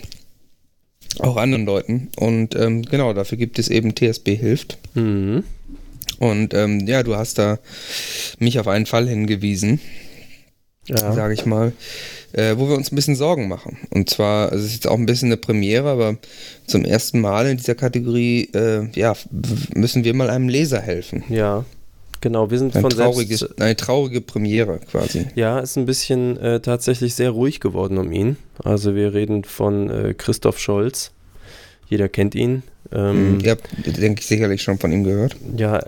[1.18, 2.08] Auch anderen Leuten.
[2.16, 4.78] Und ähm, genau, dafür gibt es eben TSB Hilft.
[4.94, 5.44] Mhm.
[6.18, 7.58] Und ähm, ja, du hast da
[8.38, 9.80] mich auf einen Fall hingewiesen,
[10.86, 11.12] Ja.
[11.12, 11.72] sage ich mal,
[12.32, 13.78] äh, wo wir uns ein bisschen Sorgen machen.
[13.90, 16.16] Und zwar, also es ist jetzt auch ein bisschen eine Premiere, aber
[16.66, 19.14] zum ersten Mal in dieser Kategorie, äh, ja,
[19.74, 21.24] müssen wir mal einem Leser helfen.
[21.28, 21.64] ja,
[22.20, 22.50] genau.
[22.50, 23.60] Wir sind Ein von trauriges, selbst.
[23.60, 25.26] eine traurige Premiere quasi.
[25.34, 28.36] Ja, ist ein bisschen äh, tatsächlich sehr ruhig geworden um ihn.
[28.62, 31.12] Also wir reden von äh, Christoph Scholz.
[31.88, 32.62] Jeder kennt ihn.
[32.92, 35.36] Ähm, Ihr habt, denke ich, sicherlich schon von ihm gehört.
[35.56, 35.80] Ja,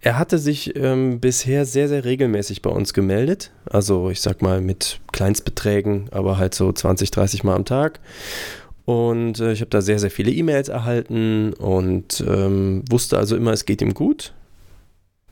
[0.00, 3.50] er hatte sich ähm, bisher sehr, sehr regelmäßig bei uns gemeldet.
[3.66, 8.00] Also ich sag mal mit Kleinstbeträgen, aber halt so 20, 30 Mal am Tag.
[8.84, 13.52] Und äh, ich habe da sehr, sehr viele E-Mails erhalten und ähm, wusste also immer,
[13.52, 14.32] es geht ihm gut.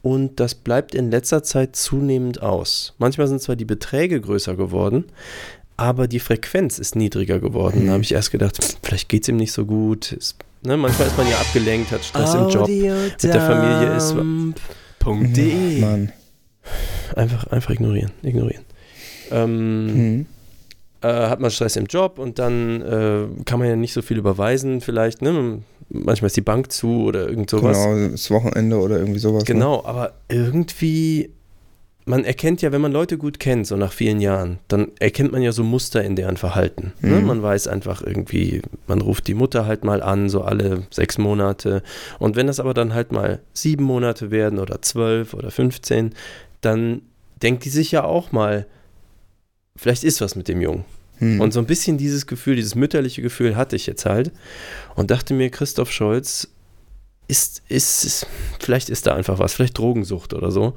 [0.06, 2.94] Und das bleibt in letzter Zeit zunehmend aus.
[2.98, 5.06] Manchmal sind zwar die Beträge größer geworden,
[5.76, 7.86] aber die Frequenz ist niedriger geworden.
[7.88, 10.12] Da habe ich erst gedacht, pff, vielleicht geht es ihm nicht so gut.
[10.12, 12.68] Ist, ne, manchmal ist man ja abgelenkt, hat Stress im Job.
[12.68, 14.14] mit der Familie ist.
[15.34, 15.80] .de.
[15.80, 16.12] Mann.
[17.16, 18.64] Einfach, einfach ignorieren, ignorieren.
[19.32, 20.26] Ähm, Mhm.
[21.02, 24.18] Äh, hat man Stress im Job und dann äh, kann man ja nicht so viel
[24.18, 25.60] überweisen, vielleicht, ne?
[25.88, 27.84] Manchmal ist die Bank zu oder irgend sowas.
[27.84, 29.44] Genau, das Wochenende oder irgendwie sowas.
[29.44, 29.46] Ne?
[29.46, 31.30] Genau, aber irgendwie,
[32.06, 35.42] man erkennt ja, wenn man Leute gut kennt, so nach vielen Jahren, dann erkennt man
[35.42, 36.92] ja so Muster in deren Verhalten.
[37.02, 37.20] Ne?
[37.20, 37.26] Mhm.
[37.26, 41.84] Man weiß einfach irgendwie, man ruft die Mutter halt mal an, so alle sechs Monate.
[42.18, 46.14] Und wenn das aber dann halt mal sieben Monate werden oder zwölf oder 15,
[46.62, 47.02] dann
[47.42, 48.66] denkt die sich ja auch mal,
[49.76, 50.84] vielleicht ist was mit dem Jungen.
[51.18, 51.40] Mhm.
[51.40, 54.32] Und so ein bisschen dieses Gefühl, dieses mütterliche Gefühl hatte ich jetzt halt
[54.94, 56.48] und dachte mir, Christoph Scholz
[57.28, 58.26] ist, ist, ist,
[58.60, 60.74] vielleicht ist da einfach was, vielleicht Drogensucht oder so.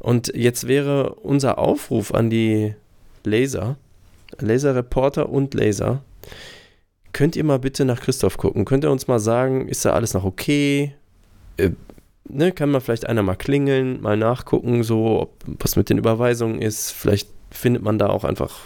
[0.00, 2.74] Und jetzt wäre unser Aufruf an die
[3.24, 3.76] Laser,
[4.38, 6.02] Laserreporter und Laser,
[7.12, 8.64] könnt ihr mal bitte nach Christoph gucken?
[8.64, 10.94] Könnt ihr uns mal sagen, ist da alles noch okay?
[11.56, 11.70] Äh,
[12.28, 16.60] ne, kann mal vielleicht einer mal klingeln, mal nachgucken, so, ob, was mit den Überweisungen
[16.60, 16.92] ist.
[16.92, 18.58] Vielleicht findet man da auch einfach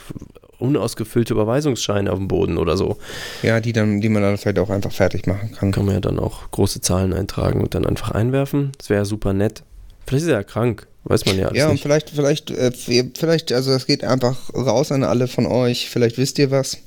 [0.58, 2.96] unausgefüllte Überweisungsscheine auf dem Boden oder so.
[3.42, 5.72] Ja, die, dann, die man dann vielleicht auch einfach fertig machen kann.
[5.72, 8.72] Kann man ja dann auch große Zahlen eintragen und dann einfach einwerfen.
[8.78, 9.64] Das wäre super nett.
[10.06, 11.82] Vielleicht ist er ja krank, weiß man ja alles Ja, und nicht.
[11.82, 15.88] vielleicht, vielleicht, äh, vielleicht, also das geht einfach raus an alle von euch.
[15.90, 16.78] Vielleicht wisst ihr was.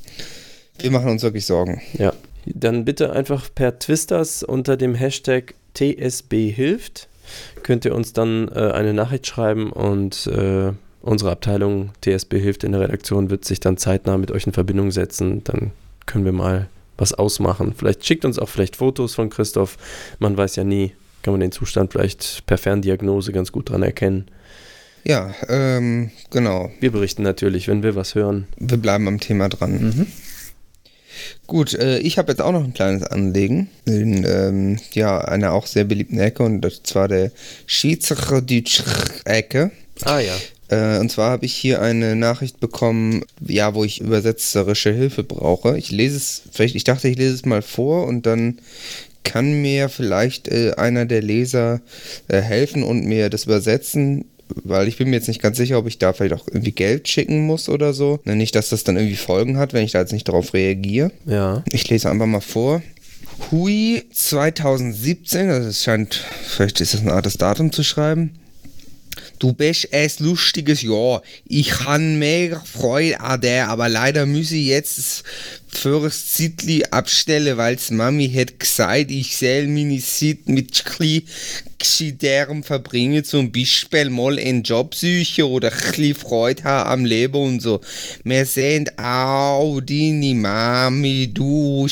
[0.79, 1.81] Wir machen uns wirklich Sorgen.
[1.97, 2.13] Ja,
[2.45, 7.07] dann bitte einfach per Twisters unter dem Hashtag TSB hilft.
[7.63, 10.71] Könnt ihr uns dann äh, eine Nachricht schreiben und äh,
[11.06, 14.91] unsere Abteilung TSB hilft in der Redaktion wird sich dann zeitnah mit euch in Verbindung
[14.91, 15.43] setzen.
[15.43, 15.72] Dann
[16.06, 17.74] können wir mal was ausmachen.
[17.78, 19.78] Vielleicht schickt uns auch vielleicht Fotos von Christoph.
[20.20, 20.93] Man weiß ja nie,
[21.24, 24.26] kann man den Zustand vielleicht per Ferndiagnose ganz gut dran erkennen.
[25.03, 26.72] Ja, ähm, genau.
[26.80, 28.47] Wir berichten natürlich, wenn wir was hören.
[28.58, 30.08] Wir bleiben am Thema dran.
[31.47, 35.68] Gut, äh, ich habe jetzt auch noch ein kleines Anliegen in ähm, ja, einer auch
[35.68, 37.32] sehr beliebten Ecke und das zwar der
[37.68, 39.72] Schweizerdeutsch-Ecke.
[40.03, 40.34] Ah ja.
[40.70, 45.78] Äh, und zwar habe ich hier eine Nachricht bekommen, ja, wo ich übersetzerische Hilfe brauche.
[45.78, 48.59] Ich lese es, vielleicht, ich dachte, ich lese es mal vor und dann
[49.24, 51.82] kann mir vielleicht äh, einer der Leser
[52.28, 54.26] äh, helfen und mir das übersetzen,
[54.63, 57.07] weil ich bin mir jetzt nicht ganz sicher, ob ich da vielleicht auch irgendwie Geld
[57.07, 58.20] schicken muss oder so.
[58.24, 61.11] Nicht, dass das dann irgendwie Folgen hat, wenn ich da jetzt nicht darauf reagiere.
[61.26, 61.63] Ja.
[61.72, 62.82] Ich lese einfach mal vor.
[63.51, 68.32] Hui 2017, also es scheint, vielleicht ist das eine Art das Datum zu schreiben.
[69.39, 71.21] Du bist ein lustiges Jahr.
[71.45, 75.23] Ich han mega Freude an der, aber leider muss ich jetzt
[75.78, 81.26] fürs Zitli abstellen, weil's Mami hat gesagt, ich soll meine Zeit mit chli
[81.78, 87.61] Geschiederem verbringen, zum Beispiel mal einen Job suchen oder chli Freude haben am Leben und
[87.61, 87.82] so.
[88.23, 91.88] Wir sind auch deine Mami, du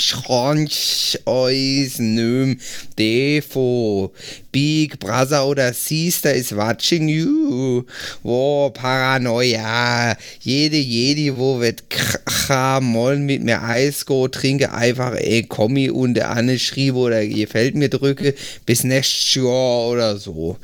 [1.26, 2.62] uns nicht
[2.98, 4.10] der von
[4.52, 7.84] Big Brother oder Sister is watching you.
[8.22, 10.16] Wow, Paranoia.
[10.42, 16.20] Jede, jede, wo wird k- mal mit mir Eis go, trinke einfach ein Kommi und
[16.20, 20.58] Anne schriebe oder gefällt mir drücke bis nächstes Jahr oder so.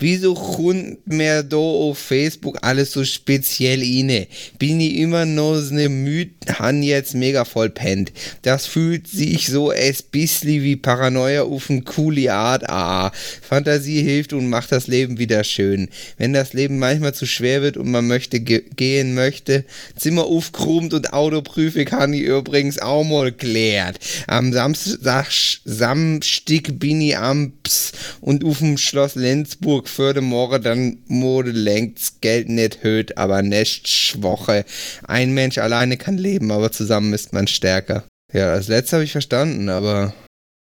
[0.00, 4.28] Wieso kommt mir da auf Facebook alles so speziell inne?
[4.58, 8.10] Bin ich immer noch so ne Müd, han jetzt mega voll pennt.
[8.40, 13.10] Das fühlt sich so ein bisschen wie Paranoia auf eine coole Art an.
[13.42, 15.90] Fantasie hilft und macht das Leben wieder schön.
[16.16, 20.94] Wenn das Leben manchmal zu schwer wird und man möchte ge gehen möchte, Zimmer aufgeräumt
[20.94, 23.98] und Autoprüfe kann ich übrigens auch mal klärt.
[24.26, 25.26] Am Samstag,
[25.66, 27.92] Samstag bin ich am Ps
[28.22, 29.89] und dem Schloss Lenzburg
[30.20, 34.64] Morgen dann Mode längst Geld nicht höht, aber nächste Woche.
[35.06, 38.04] Ein Mensch alleine kann leben, aber zusammen ist man stärker.
[38.32, 40.14] Ja, das letzte habe ich verstanden, aber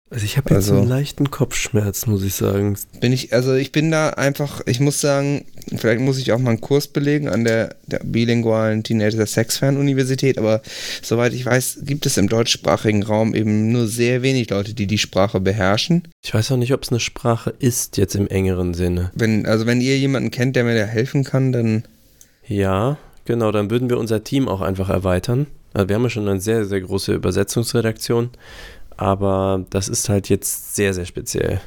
[0.08, 2.76] Also ich habe jetzt Also- einen leichten Kopfschmerz, muss ich sagen.
[3.00, 5.44] bin ich, also ich bin da einfach, ich muss sagen,
[5.76, 10.38] vielleicht muss ich auch mal einen Kurs belegen an der, der bilingualen Teenager Sexfern Universität,
[10.38, 10.62] aber
[11.02, 14.98] soweit ich weiß, gibt es im deutschsprachigen Raum eben nur sehr wenig Leute, die die
[14.98, 16.06] Sprache beherrschen.
[16.24, 19.10] Ich weiß auch nicht, ob es eine Sprache ist, jetzt im engeren Sinne.
[19.14, 21.82] Wenn, also wenn ihr jemanden kennt, der mir da helfen kann, dann
[22.46, 25.48] Ja, genau, dann würden wir unser Team auch einfach erweitern.
[25.74, 28.30] Also wir haben ja schon eine sehr, sehr große Übersetzungsredaktion,
[28.96, 31.60] aber das ist halt jetzt sehr, sehr speziell.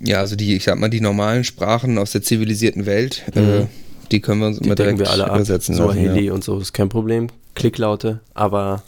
[0.00, 3.66] Ja, also die, ich sag mal, die normalen Sprachen aus der zivilisierten Welt, äh, Mhm.
[4.10, 5.36] die können wir uns Die immer direkt wir alle ab.
[5.36, 5.92] übersetzen lassen.
[5.92, 6.32] Swahili Ja.
[6.34, 7.28] und so ist kein Problem.
[7.54, 8.82] Klicklaute, aber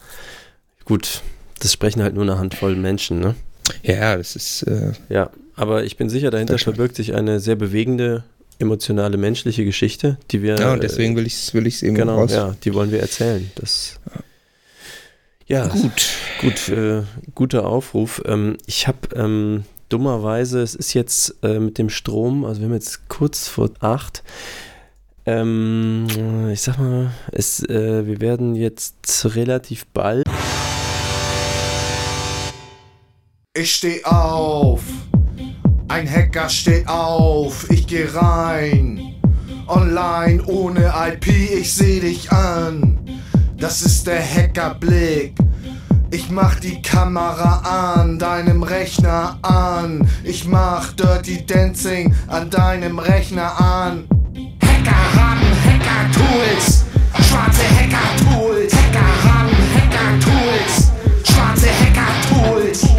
[0.85, 1.23] gut,
[1.61, 3.35] das sprechen halt nur eine Handvoll Menschen, ne?
[3.83, 8.25] ja, das ist, äh, Ja, aber ich bin sicher, dahinter verbirgt sich eine sehr bewegende,
[8.59, 10.57] emotionale, menschliche Geschichte, die wir.
[10.57, 12.33] ja, und deswegen will ich es will ich's eben Genau, raus.
[12.33, 13.51] ja, die wollen wir erzählen.
[13.55, 13.99] Das.
[15.49, 16.09] Ja, Gut.
[16.43, 18.21] Gut, äh, guter Aufruf.
[18.27, 22.75] Ähm, ich habe ähm, dummerweise, es ist jetzt äh, mit dem Strom, also wir haben
[22.75, 24.23] jetzt kurz vor acht.
[25.25, 26.07] Ähm,
[26.53, 30.25] ich sag mal, es, äh, wir werden jetzt relativ bald.
[33.57, 34.83] Ich steh auf,
[35.89, 39.15] ein Hacker steht auf, ich geh rein.
[39.67, 42.99] Online ohne IP, ich seh dich an.
[43.59, 45.35] Das ist der Hackerblick.
[46.13, 50.09] Ich mach die Kamera an, deinem Rechner an.
[50.23, 54.05] Ich mach Dirty Dancing an deinem Rechner an.
[54.63, 56.85] Hacker haben Hacker-Tools,
[57.27, 58.73] schwarze Hacker-Tools.
[58.73, 60.93] Hacker haben Hacker-Tools,
[61.25, 62.85] schwarze Hacker-Tools.
[62.85, 62.98] Ich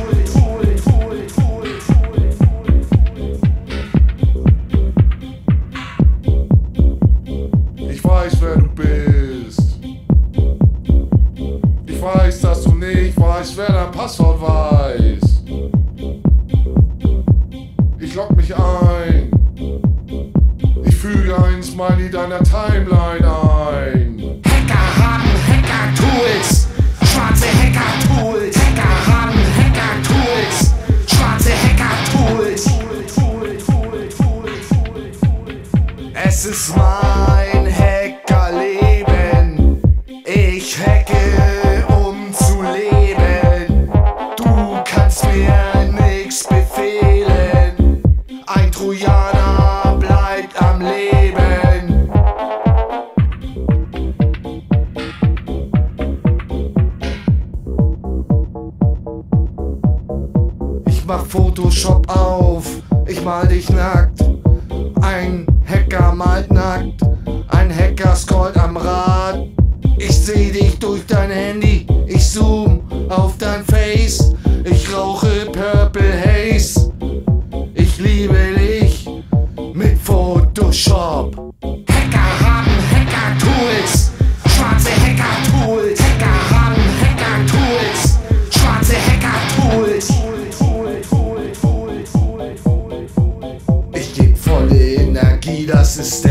[96.00, 96.26] Energie, das ist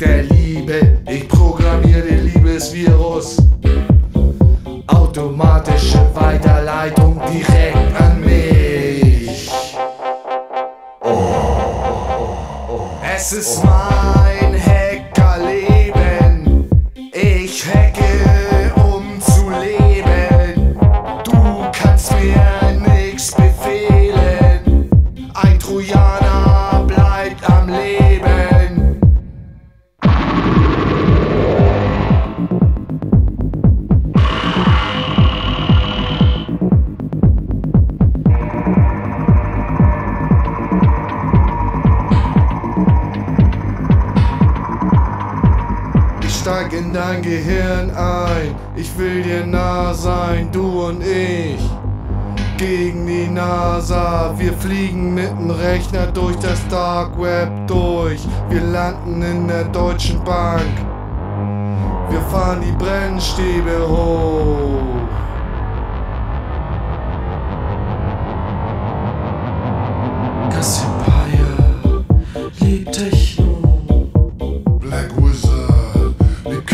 [0.00, 0.31] der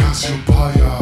[0.09, 0.98] Cassiopeia.